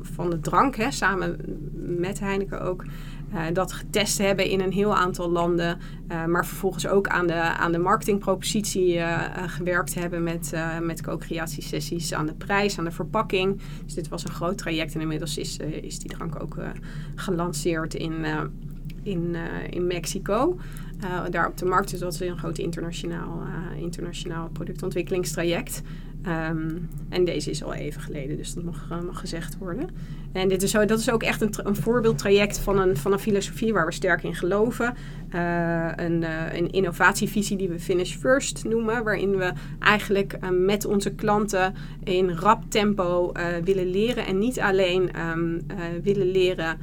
van 0.02 0.30
de 0.30 0.40
drank, 0.40 0.76
hè, 0.76 0.92
samen 0.92 1.38
met 1.74 2.20
Heineken 2.20 2.62
ook. 2.62 2.86
Uh, 3.34 3.42
dat 3.54 3.74
getest 3.74 4.18
hebben 4.18 4.50
in 4.50 4.62
een 4.62 4.72
heel 4.72 4.96
aantal 4.96 5.30
landen. 5.30 5.78
Uh, 6.12 6.26
maar 6.26 6.46
vervolgens 6.46 6.88
ook 6.88 7.08
aan 7.08 7.28
de, 7.28 7.34
aan 7.34 7.72
de 7.72 7.78
marketingpropositie 7.78 9.02
gewerkt 9.48 9.94
hebben 9.94 10.24
met, 10.24 10.54
met 10.82 11.02
co-creatiesessies 11.02 12.14
aan 12.14 12.26
de 12.26 12.34
prijs, 12.34 12.78
aan 12.78 12.84
de 12.84 12.92
verpakking. 12.92 13.62
Dus 13.86 13.94
dit 13.94 14.08
was 14.08 14.24
een 14.24 14.32
groot 14.32 14.58
traject 14.58 14.96
en 14.96 15.02
inmiddels 15.02 15.38
is, 15.38 15.58
is 15.82 16.00
die 16.00 16.10
drank 16.10 16.42
ook 16.42 16.58
gelanceerd 17.16 17.94
in, 17.94 18.26
in, 19.04 19.36
in 19.70 19.88
Mexico. 19.88 20.58
Daar 21.30 21.48
op 21.48 21.58
de 21.58 21.66
markt. 21.66 21.90
Dus 21.90 22.00
dat 22.00 22.14
is 22.14 22.20
een 22.20 22.38
groot 22.38 22.58
internationaal, 22.58 23.44
internationaal 23.80 24.50
productontwikkelingstraject. 24.50 25.82
Um, 26.28 26.90
en 27.10 27.26
deze 27.26 27.50
is 27.50 27.64
al 27.64 27.74
even 27.74 28.02
geleden, 28.02 28.38
dus 28.38 28.54
dat 28.54 28.64
mag, 28.64 28.90
uh, 28.92 29.02
mag 29.02 29.20
gezegd 29.20 29.58
worden. 29.58 29.90
En 30.38 30.48
dit 30.48 30.64
is 30.64 30.72
zo, 30.72 30.86
dat 30.86 31.00
is 31.00 31.12
ook 31.12 31.24
echt 31.24 31.42
een, 31.42 31.54
een 31.64 31.76
voorbeeldtraject 31.76 32.60
van 32.60 32.80
een, 32.80 32.98
van 32.98 33.12
een 33.12 33.20
filosofie 33.20 33.74
waar 33.74 33.86
we 33.86 33.94
sterk 33.94 34.24
in 34.24 34.36
geloven. 34.36 34.96
Uh, 35.36 35.92
een, 35.96 36.22
uh, 36.22 36.54
een 36.54 36.72
innovatievisie 36.72 37.58
die 37.58 37.70
we 37.70 37.80
Finish 37.80 38.16
First 38.16 38.64
noemen, 38.64 39.04
waarin 39.04 39.38
we 39.38 39.52
eigenlijk 39.80 40.38
met 40.52 40.86
onze 40.86 41.16
klanten 41.16 41.74
in 42.04 42.32
rap 42.32 42.64
tempo 42.70 43.32
willen 43.64 43.90
leren 43.90 44.26
en 44.26 44.38
niet 44.40 44.60
alleen 44.60 45.12
um, 45.20 45.62
willen 46.04 46.32
leren 46.32 46.78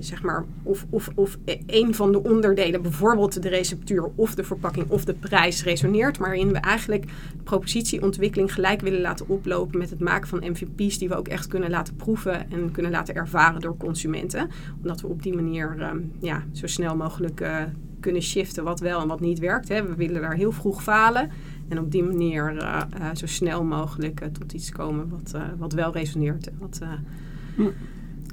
zeg 0.00 0.22
maar, 0.22 0.44
of, 0.62 0.86
of, 0.90 1.08
of 1.14 1.38
een 1.66 1.94
van 1.94 2.12
de 2.12 2.22
onderdelen, 2.22 2.82
bijvoorbeeld 2.82 3.42
de 3.42 3.48
receptuur 3.48 4.10
of 4.14 4.34
de 4.34 4.44
verpakking 4.44 4.90
of 4.90 5.04
de 5.04 5.14
prijs, 5.14 5.64
resoneert. 5.64 6.18
Maar 6.18 6.28
waarin 6.28 6.52
we 6.52 6.58
eigenlijk 6.58 7.04
propositieontwikkeling 7.44 8.54
gelijk 8.54 8.80
willen 8.80 9.00
laten 9.00 9.28
oplopen 9.28 9.78
met 9.78 9.90
het 9.90 10.00
maken 10.00 10.28
van 10.28 10.42
MVP's 10.50 10.98
die 10.98 11.08
we 11.08 11.16
ook 11.16 11.28
echt 11.32 11.46
kunnen 11.46 11.70
laten 11.70 11.96
proeven 11.96 12.50
en 12.50 12.70
kunnen 12.70 12.92
laten 12.92 13.14
ervaren 13.14 13.60
door 13.60 13.76
consumenten. 13.76 14.48
Omdat 14.82 15.00
we 15.00 15.06
op 15.06 15.22
die 15.22 15.34
manier 15.34 15.90
um, 15.90 16.12
ja, 16.20 16.44
zo 16.52 16.66
snel 16.66 16.96
mogelijk 16.96 17.40
uh, 17.40 17.56
kunnen 18.00 18.22
shiften 18.22 18.64
wat 18.64 18.80
wel 18.80 19.00
en 19.00 19.08
wat 19.08 19.20
niet 19.20 19.38
werkt. 19.38 19.68
Hè. 19.68 19.86
We 19.86 19.94
willen 19.94 20.20
daar 20.20 20.34
heel 20.34 20.52
vroeg 20.52 20.82
falen. 20.82 21.30
En 21.68 21.78
op 21.78 21.90
die 21.90 22.02
manier 22.02 22.54
uh, 22.54 22.80
uh, 23.00 23.08
zo 23.14 23.26
snel 23.26 23.64
mogelijk 23.64 24.28
tot 24.32 24.52
iets 24.52 24.70
komen 24.70 25.08
wat, 25.08 25.34
wat 25.58 25.72
wel 25.72 25.92
resoneert 25.92 26.50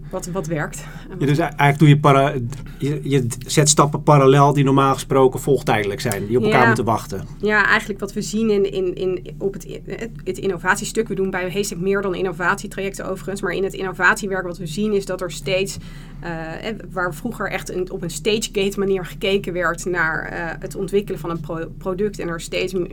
wat, 0.10 0.28
wat 0.28 0.48
werkt. 0.48 0.84
Ja, 1.20 1.26
dus 1.26 1.38
eigenlijk 1.38 1.80
doe 1.80 1.88
je, 1.88 2.00
para, 2.00 2.34
je, 2.78 3.00
je 3.04 3.28
zet 3.48 3.70
stappen 3.70 4.04
parallel 4.04 4.54
die 4.54 4.64
normaal 4.64 4.94
gesproken 4.94 5.40
volgtijdelijk 5.40 6.02
zijn, 6.02 6.28
die 6.28 6.38
op 6.38 6.44
elkaar 6.44 6.68
moeten 6.68 6.86
wachten. 6.86 7.28
Ja, 7.38 7.66
eigenlijk 7.66 8.00
wat 8.00 8.14
we 8.14 8.22
zien 8.22 8.50
in, 8.50 8.72
in, 8.72 8.96
in, 8.96 9.36
op 9.38 9.54
het, 9.54 9.80
het, 10.24 10.38
innovatiestuk, 10.38 11.08
we 11.08 11.16
doen 11.16 11.30
bij 11.30 11.50
Heestek 11.50 11.80
meer 11.80 12.02
dan 12.02 12.16
innovatietrajecten 12.16 13.06
overigens, 13.06 13.42
maar 13.42 13.52
in 13.52 13.64
het 13.64 13.74
innovatiewerk 13.74 14.46
wat 14.46 14.58
we 14.58 14.68
zien 14.68 14.94
is 14.94 15.06
dat 15.06 15.22
er 15.22 15.32
steeds, 15.32 15.78
uh, 16.24 16.30
waar 16.92 17.14
vroeger 17.14 17.52
echt 17.52 17.74
een, 17.74 17.92
op 17.92 18.02
een 18.02 18.10
stage-gate 18.10 18.80
manier 18.80 19.06
gekeken 19.06 19.54
werd 19.54 19.86
naar 19.86 20.34
uh, 20.34 20.38
het 20.60 20.76
ontwikkelen 20.76 21.20
van 21.20 21.30
een 21.30 21.40
pro 21.40 21.66
product 21.78 22.20
en 22.20 22.28
er 22.28 22.42
steeds 22.42 22.74
uh, 22.74 22.88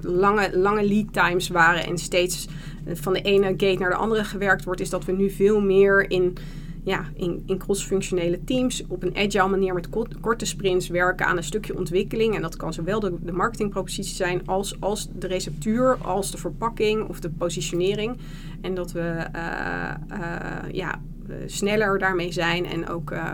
lange, 0.00 0.58
lange 0.58 0.88
lead 0.88 1.12
times 1.12 1.48
waren 1.48 1.86
en 1.86 1.98
steeds 1.98 2.48
van 2.92 3.12
de 3.12 3.22
ene 3.22 3.46
gate 3.46 3.78
naar 3.78 3.90
de 3.90 3.96
andere 3.96 4.24
gewerkt 4.24 4.64
wordt, 4.64 4.80
is 4.80 4.90
dat 4.90 5.04
we 5.04 5.12
nu 5.12 5.30
veel 5.30 5.60
meer 5.60 6.10
in, 6.10 6.36
ja, 6.84 7.04
in, 7.14 7.42
in 7.46 7.58
cross-functionele 7.58 8.44
teams 8.44 8.84
op 8.88 9.02
een 9.02 9.16
agile 9.16 9.48
manier 9.48 9.74
met 9.74 9.88
korte 10.20 10.44
sprints 10.44 10.88
werken 10.88 11.26
aan 11.26 11.36
een 11.36 11.44
stukje 11.44 11.76
ontwikkeling. 11.76 12.34
En 12.34 12.42
dat 12.42 12.56
kan 12.56 12.72
zowel 12.72 13.00
de, 13.00 13.14
de 13.22 13.32
marketingpropositie 13.32 14.14
zijn 14.14 14.46
als, 14.46 14.80
als 14.80 15.08
de 15.18 15.26
receptuur, 15.26 15.96
als 15.96 16.30
de 16.30 16.38
verpakking 16.38 17.08
of 17.08 17.20
de 17.20 17.30
positionering. 17.30 18.16
En 18.60 18.74
dat 18.74 18.92
we 18.92 19.26
uh, 19.36 19.94
uh, 20.12 20.72
ja, 20.72 21.00
sneller 21.46 21.98
daarmee 21.98 22.32
zijn 22.32 22.66
en 22.66 22.88
ook 22.88 23.10
uh, 23.10 23.32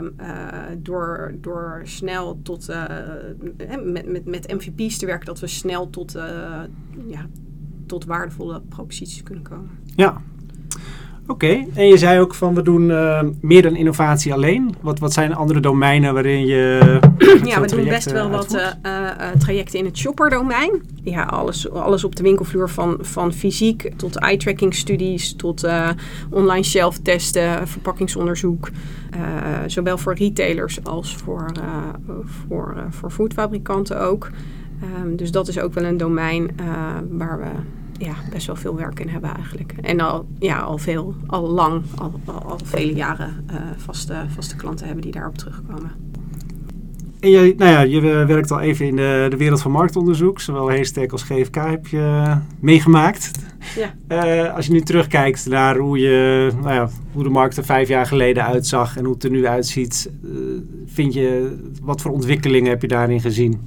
door, 0.79 1.35
door 1.41 1.81
snel 1.85 2.39
tot 2.43 2.69
met, 3.83 4.07
met, 4.07 4.25
met 4.25 4.53
MVP's 4.53 4.99
te 4.99 5.07
werken, 5.07 5.27
dat 5.27 5.41
we 5.41 5.47
snel 5.47 5.91
tot 5.91 6.13
ja, 7.07 7.27
tot 7.87 8.05
waardevolle 8.05 8.63
proposities 8.69 9.23
kunnen 9.23 9.45
komen. 9.45 9.71
Ja, 9.97 10.21
Oké, 11.27 11.65
en 11.75 11.87
je 11.87 11.99
zei 11.99 12.21
ook 12.21 12.35
van 12.35 12.55
we 12.55 12.63
doen 12.63 12.89
uh, 12.89 13.21
meer 13.41 13.63
dan 13.63 13.77
innovatie 13.77 14.33
alleen. 14.33 14.75
Wat, 14.81 14.99
wat 14.99 15.13
zijn 15.13 15.35
andere 15.35 15.61
domeinen 15.61 16.15
waarin 16.15 16.47
je. 16.47 16.99
ja, 17.45 17.61
we 17.61 17.67
doen 17.67 17.85
best 17.85 18.13
wel 18.13 18.31
wat 18.31 18.55
uh, 18.55 18.61
uh, 18.61 19.31
trajecten 19.39 19.79
in 19.79 19.85
het 19.85 19.97
shopper-domein. 19.97 20.83
Ja, 21.03 21.23
alles, 21.23 21.71
alles 21.71 22.05
op 22.05 22.17
de 22.17 22.23
winkelvloer 22.23 22.71
van, 22.71 22.99
van 23.01 23.33
fysiek 23.33 23.91
tot 23.97 24.17
eye-tracking 24.17 24.75
studies, 24.75 25.37
tot 25.37 25.67
online 26.31 26.65
shelf 26.65 26.99
testen, 26.99 27.69
verpakkingsonderzoek. 27.69 28.71
zowel 29.67 29.99
voor 29.99 30.15
retailers 30.15 30.85
als 30.85 31.17
voor, 31.17 31.53
voor, 32.25 32.87
voor 32.91 33.11
foodfabrikanten 33.11 34.01
ook. 34.01 34.31
Um, 34.83 35.17
dus 35.17 35.31
dat 35.31 35.49
is 35.49 35.59
ook 35.59 35.75
wel 35.75 35.85
een 35.85 35.97
domein 35.97 36.51
waar 37.11 37.39
we 37.39 37.51
ja, 37.99 38.15
best 38.31 38.47
wel 38.47 38.57
veel 38.57 38.77
werk 38.77 39.01
in 39.01 39.09
hebben 39.09 39.35
eigenlijk. 39.35 39.75
En 39.81 40.01
al, 40.01 40.27
ja, 40.39 40.59
al 40.59 40.79
veel, 40.79 41.15
al 41.27 41.49
lang, 41.49 41.83
al, 41.95 42.21
al, 42.25 42.59
vele 42.65 42.95
jaren 42.95 43.47
uh, 43.51 43.57
vaste, 43.77 44.25
vaste 44.35 44.57
klanten 44.57 44.87
hebben 44.87 45.05
die 45.05 45.13
daarop 45.13 45.39
terugkomen. 45.39 45.93
En 47.21 47.31
je, 47.31 47.55
nou 47.57 47.71
ja, 47.71 47.81
je 47.81 48.01
werkt 48.27 48.51
al 48.51 48.61
even 48.61 48.87
in 48.87 48.97
de, 48.97 49.27
de 49.31 49.37
wereld 49.37 49.63
van 49.63 49.71
marktonderzoek. 49.71 50.41
Zowel 50.41 50.71
Haystack 50.71 51.13
als 51.13 51.23
GFK 51.23 51.55
heb 51.55 51.87
je 51.87 52.37
meegemaakt. 52.61 53.31
Ja. 53.77 53.95
Uh, 54.25 54.55
als 54.55 54.67
je 54.67 54.73
nu 54.73 54.81
terugkijkt 54.81 55.47
naar 55.47 55.77
hoe, 55.77 55.99
je, 55.99 56.51
nou 56.63 56.75
ja, 56.75 56.89
hoe 57.13 57.23
de 57.23 57.29
markt 57.29 57.57
er 57.57 57.65
vijf 57.65 57.89
jaar 57.89 58.07
geleden 58.07 58.45
uitzag 58.45 58.97
en 58.97 59.05
hoe 59.05 59.15
het 59.15 59.25
er 59.25 59.31
nu 59.31 59.47
uitziet. 59.47 60.11
Uh, 60.25 60.31
vind 60.87 61.15
je, 61.15 61.57
wat 61.83 62.01
voor 62.01 62.11
ontwikkelingen 62.11 62.71
heb 62.71 62.83
je 62.83 62.89
daarin 62.89 63.21
gezien? 63.21 63.61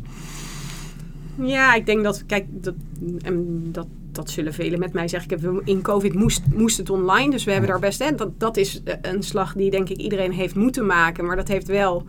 Ja, 1.41 1.73
ik 1.73 1.85
denk 1.85 2.03
dat, 2.03 2.25
kijk, 2.25 2.45
dat, 2.49 2.75
en 3.21 3.67
dat 3.71 3.87
dat 4.17 4.29
zullen 4.29 4.53
velen 4.53 4.79
met 4.79 4.93
mij 4.93 5.07
zeggen. 5.07 5.61
In 5.63 5.81
COVID 5.81 6.13
moest, 6.13 6.41
moest 6.55 6.77
het 6.77 6.89
online, 6.89 7.31
dus 7.31 7.43
we 7.43 7.51
hebben 7.51 7.69
daar 7.69 7.79
best... 7.79 8.03
Hè, 8.03 8.15
dat, 8.15 8.39
dat 8.39 8.57
is 8.57 8.83
eh, 8.83 8.95
een 9.01 9.23
slag 9.23 9.53
die 9.53 9.71
denk 9.71 9.89
ik 9.89 9.97
iedereen 9.97 10.31
heeft 10.31 10.55
moeten 10.55 10.85
maken. 10.85 11.25
Maar 11.25 11.35
dat 11.35 11.47
heeft 11.47 11.67
wel, 11.67 12.05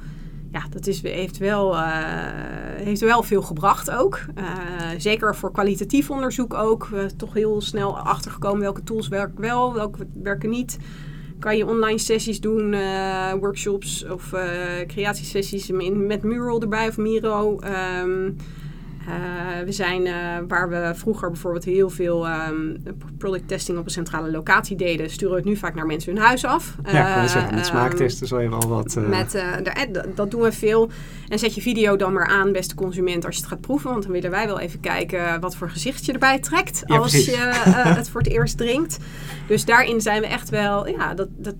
ja, 0.53 0.63
dat 0.71 0.87
is, 0.87 1.03
heeft 1.03 1.39
wel, 1.39 1.75
uh, 1.75 1.83
heeft 2.75 3.01
wel 3.01 3.23
veel 3.23 3.43
gebracht 3.43 3.91
ook. 3.91 4.21
Uh, 4.39 4.45
zeker 4.99 5.37
voor 5.37 5.53
kwalitatief 5.53 6.11
onderzoek 6.11 6.55
ook. 6.55 6.89
Uh, 6.95 7.05
toch 7.05 7.35
heel 7.35 7.61
snel 7.61 7.99
achtergekomen 7.99 8.61
welke 8.61 8.83
tools 8.83 9.09
werken 9.09 9.41
wel, 9.41 9.75
welke 9.75 10.07
werken 10.23 10.51
niet 10.51 10.79
kan 11.39 11.57
je 11.57 11.67
online 11.67 11.99
sessies 11.99 12.41
doen, 12.41 12.77
workshops 13.41 14.07
of 14.07 14.33
uh, 14.33 14.41
creatiesessies 14.87 15.71
met 15.95 16.23
Mural 16.23 16.61
erbij 16.61 16.89
of 16.89 16.97
Miro. 16.97 17.59
Um, 18.05 18.37
uh, 19.09 19.65
we 19.65 19.73
zijn 19.73 20.07
uh, 20.07 20.13
waar 20.49 20.69
we 20.69 20.93
vroeger 20.95 21.31
bijvoorbeeld 21.31 21.65
heel 21.65 21.91
veel 21.91 22.29
um, 22.29 22.83
product 23.19 23.49
testing 23.49 23.79
op 23.79 23.85
een 23.85 23.91
centrale 23.91 24.31
locatie 24.31 24.77
deden, 24.77 25.11
sturen 25.11 25.35
we 25.35 25.41
het 25.41 25.49
nu 25.49 25.57
vaak 25.57 25.75
naar 25.75 25.87
mensen 25.87 26.13
hun 26.13 26.23
huis 26.23 26.45
af. 26.45 26.77
Ja, 26.93 27.23
uh, 27.23 27.29
zeggen, 27.29 27.55
met 27.55 27.67
smaaktesten 27.67 28.27
zal 28.27 28.41
je 28.41 28.49
wel 28.51 28.69
wat. 28.69 28.95
Met, 29.09 29.31
de, 29.31 30.11
dat 30.15 30.31
doen 30.31 30.41
we 30.43 30.53
veel. 30.53 30.91
En 31.29 31.39
zet 31.39 31.55
je 31.55 31.61
video 31.61 31.97
dan 31.97 32.13
maar 32.13 32.27
aan, 32.27 32.53
beste 32.53 32.75
consument, 32.75 33.25
als 33.25 33.35
je 33.35 33.41
het 33.41 33.51
gaat 33.51 33.61
proeven. 33.61 33.91
Want 33.91 34.03
dan 34.03 34.13
willen 34.13 34.31
wij 34.31 34.47
wel 34.47 34.61
even 34.61 34.81
kijken 34.81 35.41
wat 35.41 35.57
voor 35.57 35.71
gezicht 35.71 36.05
je 36.05 36.13
erbij 36.13 36.39
trekt 36.39 36.83
ja, 36.87 36.97
als 36.97 37.11
precies. 37.11 37.27
je 37.35 37.37
het 37.99 38.09
voor 38.09 38.21
het 38.21 38.31
eerst 38.31 38.57
drinkt. 38.57 38.99
Dus 39.47 39.65
daarin 39.65 40.01
zijn 40.01 40.21
we 40.21 40.27
echt 40.27 40.49
wel, 40.49 40.89
ja, 40.89 41.15
dat, 41.15 41.29
dat, 41.37 41.55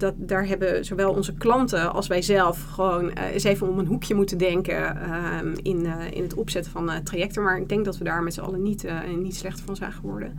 dat, 0.00 0.14
daar 0.16 0.46
hebben 0.46 0.84
zowel 0.84 1.12
onze 1.12 1.34
klanten 1.34 1.92
als 1.92 2.06
wij 2.06 2.22
zelf 2.22 2.64
gewoon 2.64 3.04
uh, 3.04 3.24
eens 3.32 3.44
even 3.44 3.68
om 3.68 3.78
een 3.78 3.86
hoekje 3.86 4.14
moeten 4.14 4.38
denken 4.38 4.96
uh, 4.96 5.38
in, 5.62 5.84
uh, 5.84 6.10
in 6.10 6.22
het 6.22 6.34
opzetten 6.34 6.72
van 6.72 6.90
trajecten. 7.02 7.42
Maar 7.42 7.58
ik 7.58 7.68
denk 7.68 7.84
dat 7.84 7.98
we 7.98 8.04
daar 8.04 8.22
met 8.22 8.34
z'n 8.34 8.40
allen 8.40 8.62
niet, 8.62 8.86
niet 9.16 9.36
slechter 9.36 9.64
van 9.64 9.76
zijn 9.76 9.92
geworden. 9.92 10.38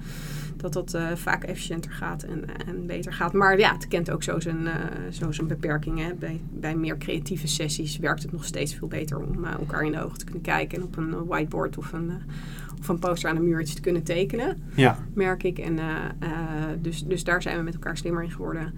Dat 0.58 0.74
dat 0.74 0.98
vaak 1.15 1.44
efficiënter 1.44 1.91
gaat 1.91 2.24
en, 2.24 2.44
en 2.68 2.86
beter 2.86 3.13
gaat. 3.13 3.34
Maar 3.34 3.60
ja, 3.60 3.74
het 3.74 3.88
kent 3.88 4.12
ook 4.12 4.24
zo 4.24 4.39
zijn, 4.39 4.68
zo 5.12 5.32
zijn 5.32 5.48
beperkingen. 5.48 6.20
Bij, 6.20 6.41
bij 6.50 6.75
meer 6.75 6.98
creatieve 6.98 7.48
sessies 7.48 7.98
werkt 7.98 8.22
het 8.22 8.32
nog 8.32 8.46
steeds 8.46 8.75
veel 8.75 8.88
beter 8.88 9.18
om 9.18 9.46
elkaar 9.46 9.84
in 9.84 9.91
de 9.91 10.03
ogen 10.03 10.18
te 10.18 10.24
kunnen 10.25 10.44
kijken. 10.44 10.77
En 10.77 10.84
op 10.84 10.98
een 10.98 11.25
whiteboard 11.25 11.77
of 11.77 11.94
een, 11.94 12.12
of 12.80 12.88
een 12.88 13.00
poster 13.00 13.30
aan 13.30 13.36
een 13.36 13.48
muurtje 13.48 13.75
te 13.75 13.82
kunnen 13.82 14.03
tekenen. 14.03 14.58
Ja. 14.75 14.98
Merk 15.13 15.44
ik. 15.44 15.60
En, 15.60 15.80
dus, 16.82 17.03
dus 17.03 17.24
daar 17.24 17.41
zijn 17.41 17.58
we 17.58 17.63
met 17.63 17.74
elkaar 17.74 17.98
slimmer 17.98 18.24
in 18.24 18.32
geworden. 18.32 18.74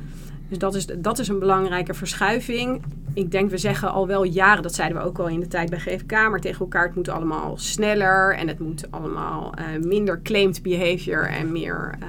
Dus 0.49 0.57
dat 0.57 0.75
is, 0.75 0.85
dat 0.85 1.19
is 1.19 1.27
een 1.27 1.39
belangrijke 1.39 1.93
verschuiving. 1.93 2.83
Ik 3.13 3.31
denk, 3.31 3.49
we 3.49 3.57
zeggen 3.57 3.91
al 3.91 4.07
wel 4.07 4.23
jaren, 4.23 4.63
dat 4.63 4.75
zeiden 4.75 4.97
we 4.97 5.03
ook 5.03 5.19
al 5.19 5.27
in 5.27 5.39
de 5.39 5.47
tijd 5.47 5.69
bij 5.69 5.79
GFK, 5.79 6.11
maar 6.11 6.39
tegen 6.39 6.59
elkaar, 6.59 6.85
het 6.85 6.95
moet 6.95 7.09
allemaal 7.09 7.57
sneller 7.57 8.35
en 8.35 8.47
het 8.47 8.59
moet 8.59 8.91
allemaal 8.91 9.53
uh, 9.59 9.85
minder 9.85 10.21
claimed 10.21 10.61
behavior 10.61 11.29
en 11.29 11.51
meer, 11.51 11.95
uh, 12.01 12.07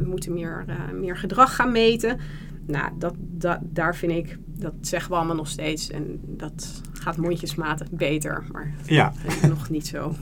we 0.00 0.06
moeten 0.06 0.32
meer, 0.32 0.64
meer 0.92 1.16
gedrag 1.16 1.54
gaan 1.54 1.72
meten. 1.72 2.18
Nou, 2.66 2.92
dat, 2.98 3.14
dat, 3.18 3.58
daar 3.62 3.96
vind 3.96 4.12
ik, 4.12 4.38
dat 4.46 4.72
zeggen 4.80 5.10
we 5.10 5.16
allemaal 5.16 5.36
nog 5.36 5.48
steeds 5.48 5.90
en 5.90 6.20
dat 6.22 6.82
gaat 7.06 7.16
mondjesmaat 7.16 7.82
beter, 7.90 8.44
maar 8.52 8.74
ja. 8.86 9.12
nog 9.48 9.70
niet 9.70 9.86
zo. 9.86 10.14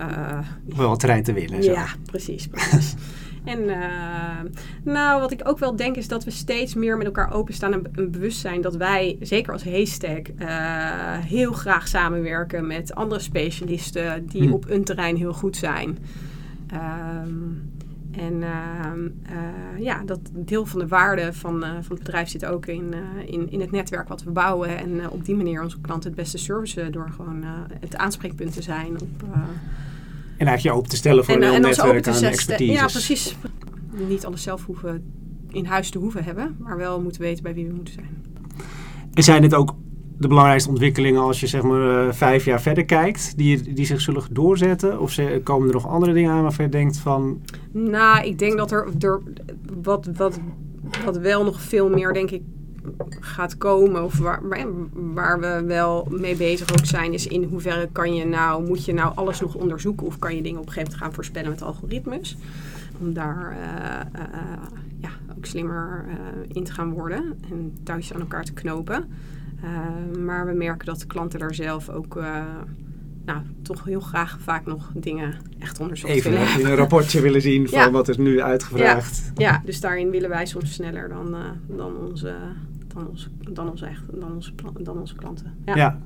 Uh, 0.00 0.38
Wel 0.76 0.96
terrein 0.96 1.22
te 1.22 1.32
winnen. 1.32 1.62
Zo. 1.62 1.72
Ja, 1.72 1.86
precies. 2.04 2.46
precies. 2.48 2.94
En 3.44 3.60
uh, 3.60 3.76
nou, 4.82 5.20
wat 5.20 5.32
ik 5.32 5.48
ook 5.48 5.58
wel 5.58 5.76
denk 5.76 5.96
is 5.96 6.08
dat 6.08 6.24
we 6.24 6.30
steeds 6.30 6.74
meer 6.74 6.96
met 6.96 7.06
elkaar 7.06 7.32
openstaan 7.32 7.72
en 7.72 7.84
een 7.94 8.10
bewustzijn 8.10 8.60
dat 8.60 8.76
wij, 8.76 9.16
zeker 9.20 9.52
als 9.52 9.64
Haystack, 9.64 10.28
uh, 10.38 10.46
heel 11.18 11.52
graag 11.52 11.88
samenwerken 11.88 12.66
met 12.66 12.94
andere 12.94 13.20
specialisten 13.20 14.26
die 14.26 14.46
hm. 14.46 14.52
op 14.52 14.70
een 14.70 14.84
terrein 14.84 15.16
heel 15.16 15.32
goed 15.32 15.56
zijn. 15.56 15.98
Um, 17.26 17.72
en 18.18 18.34
uh, 18.34 19.82
ja, 19.84 20.02
dat 20.04 20.20
deel 20.32 20.66
van 20.66 20.78
de 20.78 20.86
waarde 20.86 21.32
van, 21.32 21.64
uh, 21.64 21.70
van 21.70 21.96
het 21.96 21.98
bedrijf 21.98 22.28
zit 22.28 22.44
ook 22.44 22.66
in, 22.66 22.94
in, 23.26 23.50
in 23.50 23.60
het 23.60 23.70
netwerk 23.70 24.08
wat 24.08 24.22
we 24.22 24.30
bouwen. 24.30 24.78
En 24.78 25.10
op 25.10 25.24
die 25.24 25.36
manier 25.36 25.62
onze 25.62 25.80
klanten 25.80 26.10
het 26.10 26.18
beste 26.18 26.38
servicen 26.38 26.92
door 26.92 27.10
gewoon 27.16 27.44
het 27.80 27.96
aanspreekpunt 27.96 28.52
te 28.52 28.62
zijn 28.62 29.00
op 29.00 29.24
en 30.38 30.46
eigenlijk 30.46 30.62
je 30.62 30.72
open 30.72 30.90
te 30.90 30.96
stellen 30.96 31.24
voor 31.24 31.34
en, 31.34 31.42
een 31.42 31.50
heel 31.50 31.60
netwerk 31.60 32.06
aan 32.08 32.22
expertise. 32.22 32.72
Ja, 32.72 32.86
precies. 32.86 33.36
Niet 34.08 34.26
alles 34.26 34.42
zelf 34.42 34.64
hoeven 34.64 35.12
in 35.50 35.64
huis 35.64 35.90
te 35.90 35.98
hoeven 35.98 36.24
hebben, 36.24 36.56
maar 36.58 36.76
wel 36.76 37.00
moeten 37.00 37.20
weten 37.20 37.42
bij 37.42 37.54
wie 37.54 37.66
we 37.66 37.74
moeten 37.74 37.94
zijn. 37.94 38.24
En 39.14 39.22
zijn 39.22 39.42
dit 39.42 39.54
ook 39.54 39.74
de 40.18 40.28
belangrijkste 40.28 40.68
ontwikkelingen 40.68 41.20
als 41.20 41.40
je 41.40 41.46
zeg 41.46 41.62
maar 41.62 42.06
uh, 42.06 42.12
vijf 42.12 42.44
jaar 42.44 42.60
verder 42.60 42.84
kijkt, 42.84 43.36
die, 43.36 43.74
die 43.74 43.86
zich 43.86 44.00
zullen 44.00 44.22
doorzetten? 44.30 45.00
Of 45.00 45.18
komen 45.42 45.68
er 45.68 45.74
nog 45.74 45.88
andere 45.88 46.12
dingen 46.12 46.30
aan 46.30 46.42
waarvan 46.42 46.64
je 46.64 46.70
denkt 46.70 46.98
van... 46.98 47.42
Nou, 47.72 48.26
ik 48.26 48.38
denk 48.38 48.56
dat 48.56 48.70
er, 48.70 48.88
wat, 49.82 50.08
wat, 50.16 50.38
wat 51.04 51.18
wel 51.18 51.44
nog 51.44 51.60
veel 51.60 51.88
meer, 51.88 52.12
denk 52.12 52.30
ik, 52.30 52.42
gaat 53.20 53.58
komen, 53.58 54.04
of 54.04 54.18
waar, 54.18 54.42
waar 54.92 55.40
we 55.40 55.62
wel 55.66 56.08
mee 56.10 56.36
bezig 56.36 56.72
ook 56.72 56.86
zijn, 56.86 57.12
is 57.12 57.26
in 57.26 57.44
hoeverre 57.44 57.88
kan 57.92 58.14
je 58.14 58.24
nou, 58.24 58.66
moet 58.66 58.84
je 58.84 58.92
nou 58.92 59.12
alles 59.14 59.40
nog 59.40 59.54
onderzoeken 59.54 60.06
of 60.06 60.18
kan 60.18 60.36
je 60.36 60.42
dingen 60.42 60.60
op 60.60 60.66
een 60.66 60.72
gegeven 60.72 60.90
moment 60.90 61.06
gaan 61.06 61.14
voorspellen 61.14 61.50
met 61.50 61.62
algoritmes. 61.62 62.36
Om 63.00 63.12
daar 63.12 63.56
uh, 63.56 64.20
uh, 64.20 64.28
ja, 65.00 65.08
ook 65.36 65.46
slimmer 65.46 66.04
in 66.48 66.64
te 66.64 66.72
gaan 66.72 66.92
worden 66.92 67.38
en 67.50 67.72
touwtjes 67.82 68.14
aan 68.14 68.20
elkaar 68.20 68.44
te 68.44 68.52
knopen. 68.52 69.08
Maar 70.24 70.46
we 70.46 70.52
merken 70.52 70.86
dat 70.86 71.00
de 71.00 71.06
klanten 71.06 71.38
daar 71.38 71.54
zelf 71.54 71.88
ook 71.88 72.14
nou, 73.24 73.40
toch 73.62 73.84
heel 73.84 74.00
graag 74.00 74.38
vaak 74.42 74.66
nog 74.66 74.90
dingen 74.94 75.36
echt 75.58 75.80
onderzocht 75.80 76.12
Even 76.12 76.30
willen 76.30 76.46
Even 76.46 76.70
een 76.70 76.76
rapportje 76.76 77.20
willen 77.20 77.42
zien 77.42 77.68
van 77.68 77.92
wat 77.92 78.08
is 78.08 78.16
nu 78.16 78.42
uitgevraagd. 78.42 79.32
Ja. 79.34 79.50
ja, 79.50 79.62
dus 79.64 79.80
daarin 79.80 80.10
willen 80.10 80.28
wij 80.28 80.46
soms 80.46 80.72
sneller 80.72 81.08
dan, 81.08 81.36
dan 81.66 81.96
onze 81.96 82.34
dan 82.98 83.08
onze, 83.08 83.28
dan 83.52 83.70
onze, 83.70 83.86
echt, 83.86 84.02
dan 84.12 84.34
onze, 84.34 84.52
dan 84.78 84.98
onze 84.98 85.14
klanten. 85.14 85.54
Ja. 85.64 85.76
ja. 85.76 85.98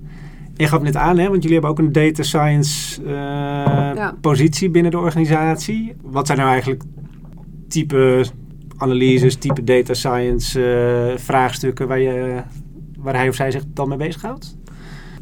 Je 0.55 0.69
gaf 0.69 0.83
net 0.83 0.97
aan, 0.97 1.19
hè, 1.19 1.29
want 1.29 1.43
jullie 1.43 1.53
hebben 1.53 1.71
ook 1.71 1.79
een 1.79 1.93
data 1.93 2.23
science 2.23 3.01
positie 4.21 4.71
binnen 4.71 4.91
de 4.91 4.99
organisatie. 4.99 5.95
Wat 6.03 6.27
zijn 6.27 6.39
nou 6.39 6.51
eigenlijk 6.51 6.83
type 7.69 8.25
analyses, 8.77 9.37
type 9.37 9.65
data 9.65 9.95
science 9.95 11.15
vraagstukken 11.19 11.89
waar, 11.89 12.01
je, 12.01 12.43
waar 13.03 13.15
hij 13.15 13.29
of 13.29 13.35
zij 13.35 13.51
zich 13.51 13.63
dan 13.67 13.89
mee 13.89 13.99
bezighoudt? 13.99 14.57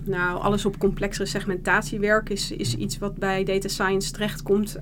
Nou, 0.05 0.41
alles 0.41 0.65
op 0.65 0.79
complexere 0.79 1.27
segmentatiewerk 1.27 2.29
is, 2.29 2.51
is 2.51 2.77
iets 2.77 2.99
wat 2.99 3.15
bij 3.15 3.45
data 3.45 3.69
science 3.69 4.13
terechtkomt 4.13 4.79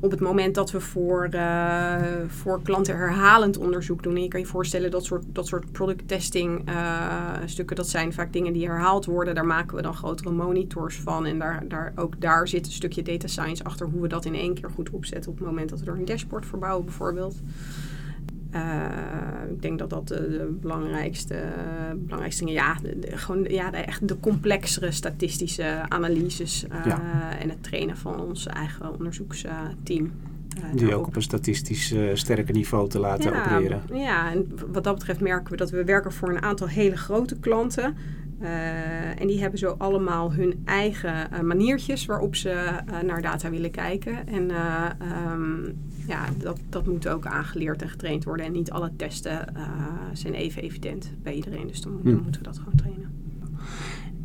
op 0.00 0.10
het 0.10 0.20
moment 0.20 0.54
dat 0.54 0.70
we 0.70 0.80
voor, 0.80 1.28
uh, 1.34 1.96
voor 2.26 2.62
klanten 2.62 2.96
herhalend 2.96 3.58
onderzoek 3.58 4.02
doen. 4.02 4.16
En 4.16 4.22
je 4.22 4.28
kan 4.28 4.40
je 4.40 4.46
voorstellen 4.46 4.90
dat 4.90 5.04
soort, 5.04 5.24
dat 5.26 5.46
soort 5.46 5.72
product 5.72 6.08
testing 6.08 6.68
uh, 6.68 7.36
stukken, 7.44 7.76
dat 7.76 7.88
zijn 7.88 8.12
vaak 8.12 8.32
dingen 8.32 8.52
die 8.52 8.66
herhaald 8.66 9.04
worden. 9.04 9.34
Daar 9.34 9.46
maken 9.46 9.76
we 9.76 9.82
dan 9.82 9.94
grotere 9.94 10.30
monitors 10.30 10.96
van. 10.96 11.26
En 11.26 11.38
daar, 11.38 11.64
daar, 11.68 11.92
ook 11.96 12.20
daar 12.20 12.48
zit 12.48 12.66
een 12.66 12.72
stukje 12.72 13.02
data 13.02 13.26
science 13.26 13.64
achter 13.64 13.86
hoe 13.86 14.00
we 14.00 14.08
dat 14.08 14.24
in 14.24 14.34
één 14.34 14.54
keer 14.54 14.70
goed 14.70 14.90
opzetten 14.90 15.30
op 15.30 15.38
het 15.38 15.46
moment 15.46 15.70
dat 15.70 15.80
we 15.80 15.90
er 15.90 15.96
een 15.96 16.04
dashboard 16.04 16.46
verbouwen 16.46 16.84
bijvoorbeeld. 16.84 17.34
Uh, 18.54 18.60
ik 19.50 19.62
denk 19.62 19.78
dat 19.78 19.90
dat 19.90 20.08
de, 20.08 20.14
de 20.14 20.56
belangrijkste, 20.60 21.42
belangrijkste 21.96 22.44
dingen, 22.44 22.62
ja, 22.62 22.76
de, 22.82 23.16
gewoon 23.16 23.44
ja, 23.44 23.70
de, 23.70 23.76
echt 23.76 24.08
de 24.08 24.20
complexere 24.20 24.90
statistische 24.90 25.80
analyses 25.88 26.64
uh, 26.72 26.84
ja. 26.84 27.00
en 27.38 27.48
het 27.48 27.62
trainen 27.62 27.96
van 27.96 28.20
ons 28.20 28.46
eigen 28.46 28.92
onderzoeksteam. 28.92 30.12
Die 30.74 30.94
ook 30.94 31.06
op 31.06 31.16
een 31.16 31.22
statistisch 31.22 31.94
sterke 32.12 32.52
niveau 32.52 32.88
te 32.88 32.98
laten 32.98 33.32
ja, 33.32 33.40
opereren. 33.40 33.82
Ja, 33.92 34.30
en 34.32 34.58
wat 34.72 34.84
dat 34.84 34.94
betreft 34.94 35.20
merken 35.20 35.50
we 35.50 35.56
dat 35.56 35.70
we 35.70 35.84
werken 35.84 36.12
voor 36.12 36.28
een 36.28 36.42
aantal 36.42 36.68
hele 36.68 36.96
grote 36.96 37.38
klanten. 37.38 37.94
Uh, 38.42 39.20
en 39.20 39.26
die 39.26 39.40
hebben 39.40 39.58
zo 39.58 39.74
allemaal 39.78 40.32
hun 40.32 40.62
eigen 40.64 41.28
uh, 41.32 41.40
maniertjes 41.40 42.06
waarop 42.06 42.36
ze 42.36 42.50
uh, 42.50 43.00
naar 43.00 43.22
data 43.22 43.50
willen 43.50 43.70
kijken. 43.70 44.26
En 44.26 44.50
um, 45.32 45.78
ja, 46.06 46.24
dat, 46.38 46.58
dat 46.68 46.86
moet 46.86 47.08
ook 47.08 47.26
aangeleerd 47.26 47.82
en 47.82 47.88
getraind 47.88 48.24
worden. 48.24 48.46
En 48.46 48.52
niet 48.52 48.70
alle 48.70 48.90
testen 48.96 49.54
zijn 50.12 50.34
even 50.34 50.62
evident 50.62 51.12
bij 51.22 51.34
iedereen. 51.34 51.66
Dus 51.66 51.80
dan, 51.80 52.00
dan, 52.02 52.12
hm. 52.12 52.22
moeten 52.22 52.40
we 52.40 52.46
dat 52.46 52.58
gewoon 52.58 52.74
trainen. 52.74 53.10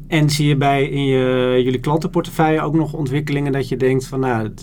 En 0.08 0.30
zie 0.30 0.48
je 0.48 0.56
bij 0.56 0.90
in 0.90 1.06
je, 1.06 1.62
jullie 1.64 1.80
klantenportefeuille 1.80 2.62
ook 2.62 2.74
nog 2.74 2.94
ontwikkelingen 2.94 3.52
dat 3.52 3.70
je 3.70 3.78
denkt 3.78 4.08
van 4.08 4.20
nou, 4.20 4.54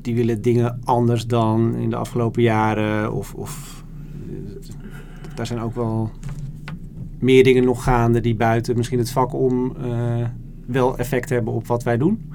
die 0.00 0.14
willen 0.14 0.42
dingen 0.42 0.80
anders 0.84 1.26
dan 1.26 1.74
in 1.74 1.90
de 1.90 1.96
afgelopen 1.96 2.42
jaren? 2.42 3.12
Of, 3.12 3.34
of 3.34 3.84
daar 5.34 5.46
zijn 5.46 5.60
ook 5.60 5.74
wel 5.74 6.10
meer 7.18 7.44
dingen 7.44 7.64
nog 7.64 7.82
gaande 7.82 8.20
die 8.20 8.34
buiten 8.34 8.76
misschien 8.76 8.98
het 8.98 9.10
vak 9.10 9.34
om 9.34 9.76
uh, 9.84 10.26
wel 10.66 10.98
effect 10.98 11.28
hebben 11.28 11.52
op 11.52 11.66
wat 11.66 11.82
wij 11.82 11.96
doen? 11.96 12.32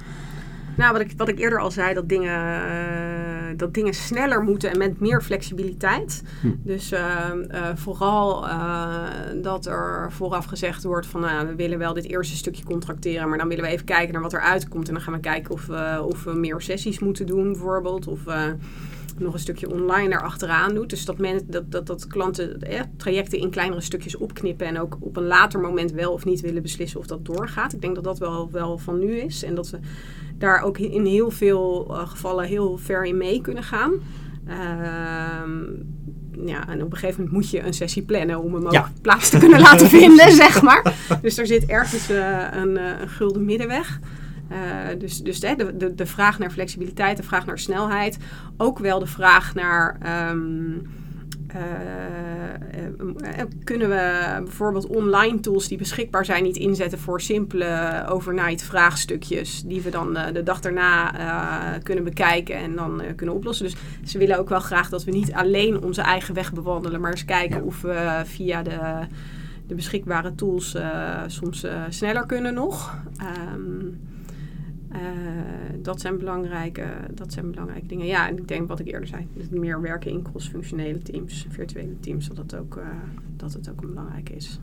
Nou, 0.78 0.92
wat 0.92 1.02
ik, 1.02 1.14
wat 1.18 1.28
ik 1.28 1.40
eerder 1.40 1.60
al 1.60 1.72
zei, 1.72 1.94
dat 1.94 2.10
dingen, 2.10 2.62
uh, 2.62 3.31
dat 3.58 3.74
dingen 3.74 3.94
sneller 3.94 4.42
moeten 4.42 4.72
en 4.72 4.78
met 4.78 5.00
meer 5.00 5.22
flexibiliteit. 5.22 6.24
Hm. 6.42 6.48
Dus 6.64 6.92
uh, 6.92 7.32
vooral 7.76 8.46
dat 9.42 9.66
er 9.66 10.12
vooraf 10.12 10.46
gezegd 10.46 10.84
wordt 10.84 11.08
van 11.08 11.22
nou, 11.22 11.48
we 11.48 11.56
willen 11.56 11.78
wel 11.78 11.94
dit 11.94 12.06
eerste 12.06 12.36
stukje 12.36 12.64
contracteren, 12.64 13.30
maar 13.30 13.38
dan 13.38 13.48
willen 13.48 13.64
we 13.64 13.70
even 13.70 13.86
kijken 13.86 14.14
naar 14.14 14.22
wat 14.22 14.34
er 14.34 14.42
uitkomt. 14.42 14.88
En 14.88 14.94
dan 14.94 15.04
gaan 15.04 15.14
we 15.14 15.20
kijken 15.20 15.54
of 15.54 15.66
we, 15.66 16.04
of 16.06 16.24
we 16.24 16.34
meer 16.34 16.62
sessies 16.62 17.00
moeten 17.00 17.26
doen 17.26 17.52
bijvoorbeeld. 17.52 18.08
Of 18.08 18.20
nog 19.24 19.34
een 19.34 19.40
stukje 19.40 19.72
online 19.72 20.14
erachteraan 20.14 20.74
doet. 20.74 20.90
Dus 20.90 21.06
dat, 21.06 21.18
men, 21.18 21.42
dat, 21.48 21.72
dat, 21.72 21.88
dat 21.88 22.08
klanten 22.08 22.62
eh, 22.62 22.82
trajecten 22.98 23.40
in 23.40 23.50
kleinere 23.50 23.82
stukjes 23.82 24.18
opknippen 24.18 24.68
en 24.68 24.80
ook 24.80 24.98
op 25.00 25.18
een 25.18 25.28
later 25.28 25.60
moment 25.60 25.92
wel 25.92 26.12
of 26.12 26.26
niet 26.26 26.42
willen 26.42 26.62
beslissen 26.62 27.00
of 27.00 27.06
dat 27.06 27.26
doorgaat. 27.26 27.74
Ik 27.74 27.82
denk 27.82 27.96
dat 27.96 28.04
dat 28.04 28.20
wel, 28.20 28.52
wel 28.52 28.78
van 28.78 29.00
nu 29.00 29.16
is 29.16 29.44
en 29.44 29.56
dat 29.56 29.70
we 29.70 29.80
daar 30.38 30.62
ook 30.62 30.78
in 30.78 31.06
heel 31.06 31.32
veel 31.32 31.88
uh, 31.90 32.08
gevallen 32.08 32.46
heel 32.46 32.78
ver 32.78 33.06
in 33.06 33.18
mee 33.18 33.42
kunnen 33.42 33.64
gaan. 33.64 33.92
Ehm, 34.48 35.60
ja, 36.46 36.68
en 36.68 36.84
op 36.84 36.92
een 36.92 36.98
gegeven 36.98 37.24
moment 37.24 37.32
moet 37.32 37.50
je 37.50 37.66
een 37.66 37.74
sessie 37.74 38.04
plannen 38.04 38.44
om 38.44 38.54
hem 38.54 38.68
ook 38.68 38.88
plaats 39.02 39.30
te 39.30 39.38
kunnen 39.38 39.60
laten 39.60 39.88
vinden, 40.00 40.32
zeg 40.32 40.62
maar. 40.62 40.94
Dus 41.22 41.38
er 41.38 41.48
zit 41.48 41.66
ergens 41.66 42.10
uh, 42.10 42.48
een, 42.52 42.76
een 43.02 43.10
gulden 43.10 43.46
middenweg. 43.46 44.00
Uh, 44.52 45.00
dus 45.00 45.22
dus 45.22 45.40
de, 45.40 45.74
de, 45.78 45.96
de 45.96 46.06
vraag 46.06 46.40
naar 46.40 46.52
flexibiliteit, 46.52 47.18
de 47.18 47.24
vraag 47.24 47.46
naar 47.46 47.60
snelheid. 47.60 48.18
Ook 48.58 48.80
wel 48.80 49.00
de 49.00 49.08
vraag 49.08 49.54
naar. 49.56 49.98
Um, 50.30 50.82
uh, 51.56 51.62
uh, 53.00 53.44
kunnen 53.64 53.90
we 53.90 54.40
bijvoorbeeld 54.44 54.88
online 54.88 55.40
tools 55.40 55.68
die 55.68 55.78
beschikbaar 55.78 56.26
zijn 56.26 56.44
niet 56.44 56.58
inzetten 56.58 57.00
voor 57.00 57.22
simpele 57.22 58.04
overnight 58.10 58.64
vraagstukjes 58.64 59.64
die 59.64 59.82
we 59.82 59.90
dan 59.90 60.18
de 60.34 60.44
dag 60.44 60.60
daarna 60.60 61.12
kunnen 61.84 62.04
bekijken 62.04 62.56
en 62.56 62.76
dan 62.76 63.02
kunnen 63.16 63.36
oplossen. 63.36 63.66
Dus 63.66 63.76
ze 64.04 64.18
willen 64.18 64.40
ook 64.40 64.50
wel 64.50 64.60
graag 64.60 64.90
dat 64.90 65.04
we 65.04 65.12
niet 65.12 65.34
alleen 65.34 65.84
onze 65.84 66.02
eigen 66.02 66.34
weg 66.34 66.54
bewandelen, 66.54 67.02
maar 67.02 67.12
eens 67.12 67.26
kijken 67.26 67.64
of 67.64 67.82
we 67.82 68.22
via 68.26 68.64
de, 68.64 68.80
de 69.68 69.76
beschikbare 69.76 70.36
tools 70.36 70.78
soms 71.28 71.66
sneller 71.90 72.26
kunnen 72.26 72.54
nog. 72.54 72.98
Um, 73.56 74.10
uh, 74.94 75.00
dat, 75.82 76.02
zijn 76.02 76.18
belangrijke, 76.18 76.86
dat 77.14 77.34
zijn 77.34 77.52
belangrijke 77.52 77.88
dingen. 77.88 78.06
Ja, 78.06 78.28
en 78.28 78.38
ik 78.38 78.48
denk 78.48 78.68
wat 78.68 78.80
ik 78.80 78.88
eerder 78.88 79.08
zei, 79.08 79.28
meer 79.50 79.82
werken 79.82 80.12
in 80.12 80.22
cross-functionele 80.22 80.98
teams, 80.98 81.46
virtuele 81.50 82.00
teams, 82.00 82.28
dat 82.28 82.38
het 82.38 82.56
ook, 82.56 82.76
uh, 82.76 82.84
dat 83.38 83.54
het 83.54 83.70
ook 83.70 83.82
belangrijk 83.82 84.30
is. 84.30 84.60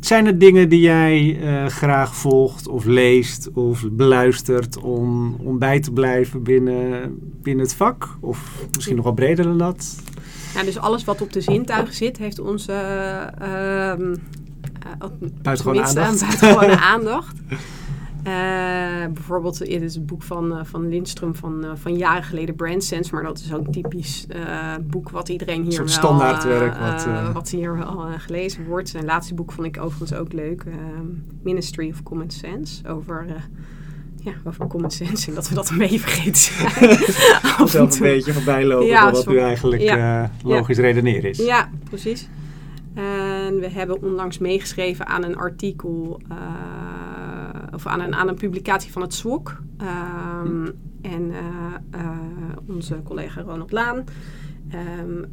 Zijn 0.00 0.26
er 0.26 0.38
dingen 0.38 0.68
die 0.68 0.80
jij 0.80 1.40
uh, 1.40 1.66
graag 1.66 2.16
volgt 2.16 2.68
of 2.68 2.84
leest 2.84 3.50
of 3.52 3.84
beluistert 3.90 4.76
om, 4.76 5.34
om 5.34 5.58
bij 5.58 5.80
te 5.80 5.92
blijven 5.92 6.42
binnen, 6.42 7.18
binnen 7.42 7.64
het 7.64 7.74
vak? 7.74 8.16
Of 8.20 8.66
misschien 8.74 8.96
nog 8.96 9.04
wel 9.04 9.14
breder 9.14 9.44
dan 9.44 9.58
dat? 9.58 10.02
Ja, 10.54 10.62
dus 10.62 10.78
alles 10.78 11.04
wat 11.04 11.22
op 11.22 11.32
de 11.32 11.40
zintuigen 11.40 11.94
zit, 11.94 12.18
heeft 12.18 12.38
onze 12.38 12.72
uh, 13.42 13.92
buitengewone 15.42 15.82
aandacht. 15.82 16.20
buitengewone 16.40 16.78
aandacht. 16.78 17.36
bijvoorbeeld, 19.12 19.58
dit 19.58 19.82
is 19.82 19.94
het 19.94 20.06
boek 20.06 20.22
van, 20.22 20.66
van 20.66 20.88
Lindström 20.88 21.30
van, 21.32 21.64
van 21.74 21.96
jaren 21.96 22.22
geleden, 22.22 22.54
Brand 22.54 22.84
Sense. 22.84 23.14
Maar 23.14 23.22
dat 23.22 23.38
is 23.38 23.54
ook 23.54 23.72
typisch 23.72 24.26
boek 24.80 25.10
wat 25.10 25.28
iedereen 25.28 25.62
hier 25.62 25.78
wel... 25.78 25.88
standaardwerk. 25.88 26.78
wat, 26.78 27.06
wat 27.32 27.50
hier 27.50 27.76
wel 27.76 28.06
gelezen 28.18 28.66
wordt. 28.66 28.88
Zijn 28.88 29.04
laatste 29.04 29.34
boek 29.34 29.52
vond 29.52 29.66
ik 29.66 29.82
overigens 29.82 30.18
ook 30.18 30.32
leuk. 30.32 30.64
Ministry 31.42 31.90
of 31.90 32.02
Common 32.02 32.30
Sense. 32.30 32.88
Over 32.88 33.26
ja, 34.22 34.32
over 34.44 34.66
common 34.66 34.90
sense 34.90 35.28
en 35.28 35.34
dat 35.34 35.48
we 35.48 35.54
dat 35.54 35.70
een 35.70 35.78
beetje 35.78 35.98
vergeten 35.98 36.36
zijn. 36.36 36.98
Zelf 37.68 37.94
een 37.94 38.02
beetje 38.02 38.32
voorbij 38.32 38.64
lopen 38.64 38.86
ja, 38.86 39.10
wat 39.10 39.26
nu 39.26 39.38
eigenlijk 39.38 39.82
ja, 39.82 40.22
uh, 40.22 40.28
logisch 40.42 40.76
ja. 40.76 40.82
redeneren 40.82 41.30
is. 41.30 41.38
Ja, 41.38 41.70
precies. 41.84 42.28
En 42.94 43.60
we 43.60 43.68
hebben 43.68 44.02
onlangs 44.02 44.38
meegeschreven 44.38 45.06
aan 45.06 45.24
een 45.24 45.36
artikel, 45.36 46.20
uh, 46.32 46.36
of 47.78 47.86
aan 47.86 48.00
een, 48.00 48.14
aan 48.14 48.28
een 48.28 48.34
publicatie 48.34 48.92
van 48.92 49.02
het 49.02 49.14
SWOC. 49.14 49.60
Um, 49.80 49.86
hm. 50.46 50.70
En 51.02 51.30
uh, 51.30 52.04
onze 52.66 53.02
collega 53.02 53.40
Ronald 53.40 53.72
Laan 53.72 54.04
um, 54.74 55.26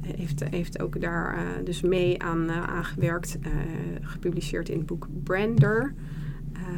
heeft, 0.00 0.44
heeft 0.50 0.82
ook 0.82 1.00
daar 1.00 1.38
dus 1.64 1.80
mee 1.80 2.22
aan 2.22 2.50
aangewerkt, 2.50 3.38
gepubliceerd 4.00 4.68
in 4.68 4.76
het 4.76 4.86
boek 4.86 5.06
Brander. 5.22 5.94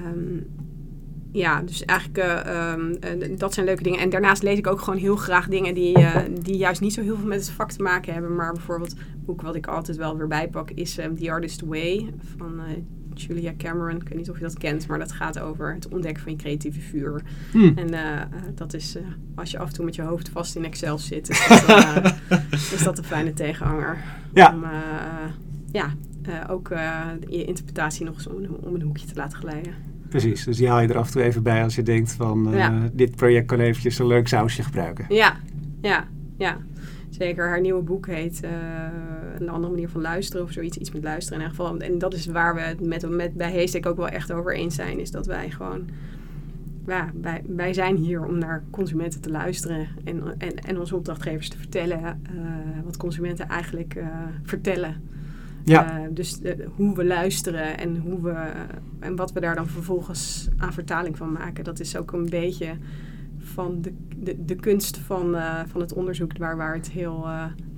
Um, 0.06 0.46
ja, 1.32 1.62
dus 1.62 1.84
eigenlijk 1.84 2.46
um, 3.18 3.38
dat 3.38 3.54
zijn 3.54 3.66
leuke 3.66 3.82
dingen. 3.82 4.00
En 4.00 4.10
daarnaast 4.10 4.42
lees 4.42 4.58
ik 4.58 4.66
ook 4.66 4.80
gewoon 4.80 4.98
heel 4.98 5.16
graag 5.16 5.48
dingen 5.48 5.74
die, 5.74 5.98
die 6.42 6.56
juist 6.56 6.80
niet 6.80 6.92
zo 6.92 7.02
heel 7.02 7.16
veel 7.16 7.28
met 7.28 7.40
het 7.40 7.50
vak 7.50 7.70
te 7.70 7.82
maken 7.82 8.12
hebben. 8.12 8.34
Maar 8.34 8.52
bijvoorbeeld, 8.52 8.92
een 8.92 9.24
boek 9.24 9.42
wat 9.42 9.54
ik 9.54 9.66
altijd 9.66 9.96
wel 9.96 10.16
weer 10.16 10.28
bijpak 10.28 10.70
is 10.70 10.94
The 10.94 11.30
Artist 11.30 11.60
Way 11.60 12.14
van 12.36 12.60
Julia 13.22 13.52
Cameron. 13.58 13.96
Ik 13.96 14.08
weet 14.08 14.18
niet 14.18 14.30
of 14.30 14.36
je 14.36 14.42
dat 14.42 14.58
kent, 14.58 14.86
maar 14.86 14.98
dat 14.98 15.12
gaat 15.12 15.38
over 15.38 15.74
het 15.74 15.88
ontdekken 15.88 16.22
van 16.22 16.32
je 16.32 16.38
creatieve 16.38 16.80
vuur. 16.80 17.22
Hmm. 17.50 17.72
En 17.76 17.90
dat 18.54 18.74
is, 18.74 18.96
als 19.34 19.50
je 19.50 19.58
af 19.58 19.66
en 19.66 19.74
toe 19.74 19.84
met 19.84 19.94
je 19.94 20.02
hoofd 20.02 20.28
vast 20.28 20.56
in 20.56 20.64
Excel 20.64 20.98
zit, 20.98 21.28
is 21.28 21.46
dat, 21.66 22.14
is 22.74 22.82
dat 22.82 22.98
een 22.98 23.04
fijne 23.04 23.32
tegenhanger. 23.32 23.98
Ja. 24.34 24.54
Om 24.54 24.64
ja, 25.72 25.94
ook 26.48 26.68
je 27.28 27.44
interpretatie 27.44 28.04
nog 28.04 28.14
eens 28.14 28.26
om, 28.26 28.44
om 28.60 28.74
een 28.74 28.82
hoekje 28.82 29.06
te 29.06 29.14
laten 29.14 29.38
glijden. 29.38 29.74
Precies, 30.08 30.44
dus 30.44 30.56
die 30.56 30.68
haal 30.68 30.80
je 30.80 30.88
er 30.88 30.98
af 30.98 31.06
en 31.06 31.12
toe 31.12 31.22
even 31.22 31.42
bij 31.42 31.62
als 31.62 31.74
je 31.74 31.82
denkt 31.82 32.12
van 32.12 32.54
dit 32.92 33.16
project 33.16 33.46
kan 33.46 33.58
eventjes 33.58 33.98
een 33.98 34.06
leuk 34.06 34.28
sausje 34.28 34.62
gebruiken. 34.62 35.04
Ja, 35.08 35.36
ja, 35.80 36.08
ja. 36.38 36.56
Zeker. 37.20 37.48
Haar 37.48 37.60
nieuwe 37.60 37.82
boek 37.82 38.06
heet 38.06 38.40
uh, 38.44 38.50
Een 39.38 39.48
andere 39.48 39.72
manier 39.72 39.88
van 39.88 40.00
luisteren 40.00 40.44
of 40.44 40.52
zoiets. 40.52 40.76
Iets 40.76 40.90
met 40.90 41.02
luisteren 41.02 41.40
in 41.40 41.46
ieder 41.46 41.64
geval. 41.64 41.78
En 41.78 41.98
dat 41.98 42.14
is 42.14 42.26
waar 42.26 42.54
we 42.54 42.60
het 42.60 42.80
met, 42.80 43.10
met, 43.10 43.34
bij 43.34 43.50
Heestek 43.50 43.86
ook 43.86 43.96
wel 43.96 44.08
echt 44.08 44.32
over 44.32 44.54
eens 44.54 44.74
zijn. 44.74 44.98
Is 44.98 45.10
dat 45.10 45.26
wij 45.26 45.50
gewoon... 45.50 45.88
Ja, 46.86 47.10
wij, 47.20 47.42
wij 47.46 47.72
zijn 47.72 47.96
hier 47.96 48.24
om 48.24 48.38
naar 48.38 48.62
consumenten 48.70 49.20
te 49.20 49.30
luisteren. 49.30 49.88
En, 50.04 50.22
en, 50.38 50.54
en 50.54 50.78
onze 50.78 50.96
opdrachtgevers 50.96 51.48
te 51.48 51.58
vertellen 51.58 52.00
uh, 52.00 52.40
wat 52.84 52.96
consumenten 52.96 53.48
eigenlijk 53.48 53.96
vertellen. 54.42 55.02
Ja. 55.64 56.08
Dus 56.10 56.40
hoe 56.76 56.94
we 56.94 57.04
luisteren 57.04 57.78
en, 57.78 57.96
hoe 57.96 58.20
we, 58.22 58.34
en 58.98 59.16
wat 59.16 59.32
we 59.32 59.40
daar 59.40 59.54
dan 59.54 59.66
vervolgens 59.66 60.48
aan 60.56 60.72
vertaling 60.72 61.16
van 61.16 61.32
maken. 61.32 61.64
Dat 61.64 61.80
is 61.80 61.96
ook 61.96 62.12
een 62.12 62.28
beetje 62.28 62.68
van 63.40 63.82
de, 63.82 63.94
de, 64.16 64.44
de 64.44 64.54
kunst 64.54 64.98
van, 64.98 65.34
uh, 65.34 65.60
van 65.66 65.80
het 65.80 65.92
onderzoek 65.92 66.38
waar, 66.38 66.56
waar, 66.56 66.74
het 66.74 66.90
heel, 66.90 67.26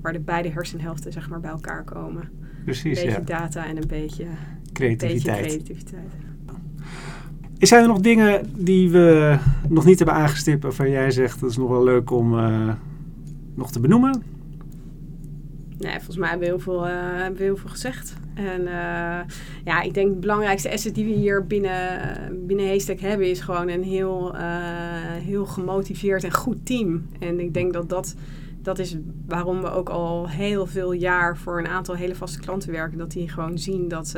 waar 0.00 0.12
de 0.12 0.20
beide 0.20 0.48
hersenhelften 0.48 1.12
zeg 1.12 1.28
maar, 1.28 1.40
bij 1.40 1.50
elkaar 1.50 1.84
komen. 1.84 2.30
Precies, 2.64 2.98
Een 2.98 3.04
beetje 3.04 3.20
ja. 3.20 3.38
data 3.38 3.66
en 3.66 3.76
een 3.76 3.86
beetje 3.86 4.26
creativiteit. 4.72 5.42
Beetje 5.42 5.62
creativiteit. 5.62 6.12
Zijn 7.58 7.82
er 7.82 7.88
nog 7.88 8.00
dingen 8.00 8.52
die 8.56 8.90
we 8.90 9.38
nog 9.68 9.84
niet 9.84 9.98
hebben 9.98 10.16
aangestipt 10.16 10.62
waarvan 10.62 10.90
jij 10.90 11.10
zegt 11.10 11.40
dat 11.40 11.50
is 11.50 11.56
nog 11.56 11.68
wel 11.68 11.84
leuk 11.84 12.10
om 12.10 12.30
nog 13.54 13.72
te 13.72 13.80
benoemen? 13.80 14.22
Nee, 15.78 15.92
volgens 15.92 16.16
mij 16.16 16.28
hebben 16.28 16.48
we 16.48 16.54
heel 16.54 16.62
veel, 16.62 16.84
hebben 16.84 17.38
we 17.38 17.44
heel 17.44 17.56
veel 17.56 17.70
gezegd. 17.70 18.16
En 18.34 18.60
uh, 18.60 19.20
ja, 19.64 19.82
ik 19.82 19.94
denk 19.94 20.12
de 20.12 20.18
belangrijkste 20.20 20.72
asset 20.72 20.94
die 20.94 21.04
we 21.04 21.10
hier 21.12 21.46
binnen, 21.46 22.46
binnen 22.46 22.80
hebben... 22.98 23.30
is 23.30 23.40
gewoon 23.40 23.68
een 23.68 23.82
heel, 23.82 24.34
uh, 24.34 24.40
heel 25.12 25.46
gemotiveerd 25.46 26.24
en 26.24 26.32
goed 26.32 26.66
team. 26.66 27.08
En 27.18 27.40
ik 27.40 27.54
denk 27.54 27.72
dat 27.72 27.88
dat, 27.88 28.14
dat 28.62 28.78
is 28.78 28.96
waarom 29.26 29.60
we 29.60 29.70
ook 29.70 29.88
al 29.88 30.28
heel 30.28 30.66
veel 30.66 30.92
jaar... 30.92 31.36
voor 31.36 31.58
een 31.58 31.68
aantal 31.68 31.94
hele 31.94 32.14
vaste 32.14 32.40
klanten 32.40 32.72
werken. 32.72 32.98
Dat 32.98 33.10
die 33.10 33.28
gewoon 33.28 33.58
zien 33.58 33.88
dat 33.88 34.14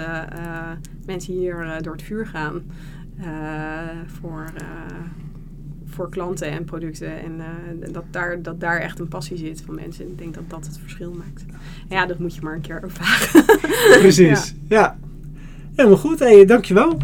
mensen 1.06 1.32
hier 1.32 1.78
door 1.82 1.92
het 1.92 2.02
vuur 2.02 2.26
gaan... 2.26 2.62
voor 4.06 4.44
voor 5.94 6.10
klanten 6.10 6.50
en 6.50 6.64
producten. 6.64 7.20
En 7.20 7.32
uh, 7.38 7.92
dat, 7.92 8.04
daar, 8.10 8.42
dat 8.42 8.60
daar 8.60 8.80
echt 8.80 8.98
een 8.98 9.08
passie 9.08 9.36
zit 9.36 9.62
van 9.66 9.74
mensen. 9.74 10.08
Ik 10.08 10.18
denk 10.18 10.34
dat 10.34 10.50
dat 10.50 10.66
het 10.66 10.78
verschil 10.78 11.12
maakt. 11.12 11.44
ja, 11.88 12.06
dat 12.06 12.18
moet 12.18 12.34
je 12.34 12.40
maar 12.42 12.54
een 12.54 12.60
keer 12.60 12.82
ervaren. 12.82 13.44
Precies, 14.00 14.54
ja. 14.68 14.78
ja. 14.78 14.98
Helemaal 15.74 15.98
goed, 15.98 16.18
hey, 16.18 16.44
dankjewel. 16.44 16.98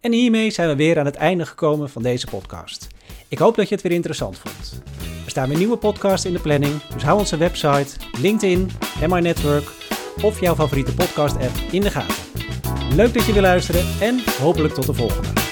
En 0.00 0.12
hiermee 0.12 0.50
zijn 0.50 0.68
we 0.68 0.76
weer 0.76 0.98
aan 0.98 1.04
het 1.04 1.14
einde 1.14 1.46
gekomen 1.46 1.90
van 1.90 2.02
deze 2.02 2.26
podcast. 2.26 2.86
Ik 3.28 3.38
hoop 3.38 3.56
dat 3.56 3.68
je 3.68 3.74
het 3.74 3.82
weer 3.82 3.92
interessant 3.92 4.38
vond. 4.38 4.82
Er 5.24 5.30
staan 5.30 5.48
weer 5.48 5.58
nieuwe 5.58 5.76
podcasts 5.76 6.26
in 6.26 6.32
de 6.32 6.38
planning, 6.38 6.82
dus 6.92 7.02
hou 7.02 7.18
onze 7.18 7.36
website, 7.36 7.96
LinkedIn, 8.20 8.70
MI 9.08 9.20
Network 9.20 9.70
of 10.22 10.40
jouw 10.40 10.54
favoriete 10.54 10.94
podcast 10.94 11.36
app 11.36 11.56
in 11.70 11.80
de 11.80 11.90
gaten. 11.90 12.14
Leuk 12.96 13.14
dat 13.14 13.24
je 13.24 13.32
weer 13.32 13.42
luisteren 13.42 13.84
en 14.00 14.20
hopelijk 14.40 14.74
tot 14.74 14.86
de 14.86 14.94
volgende. 14.94 15.47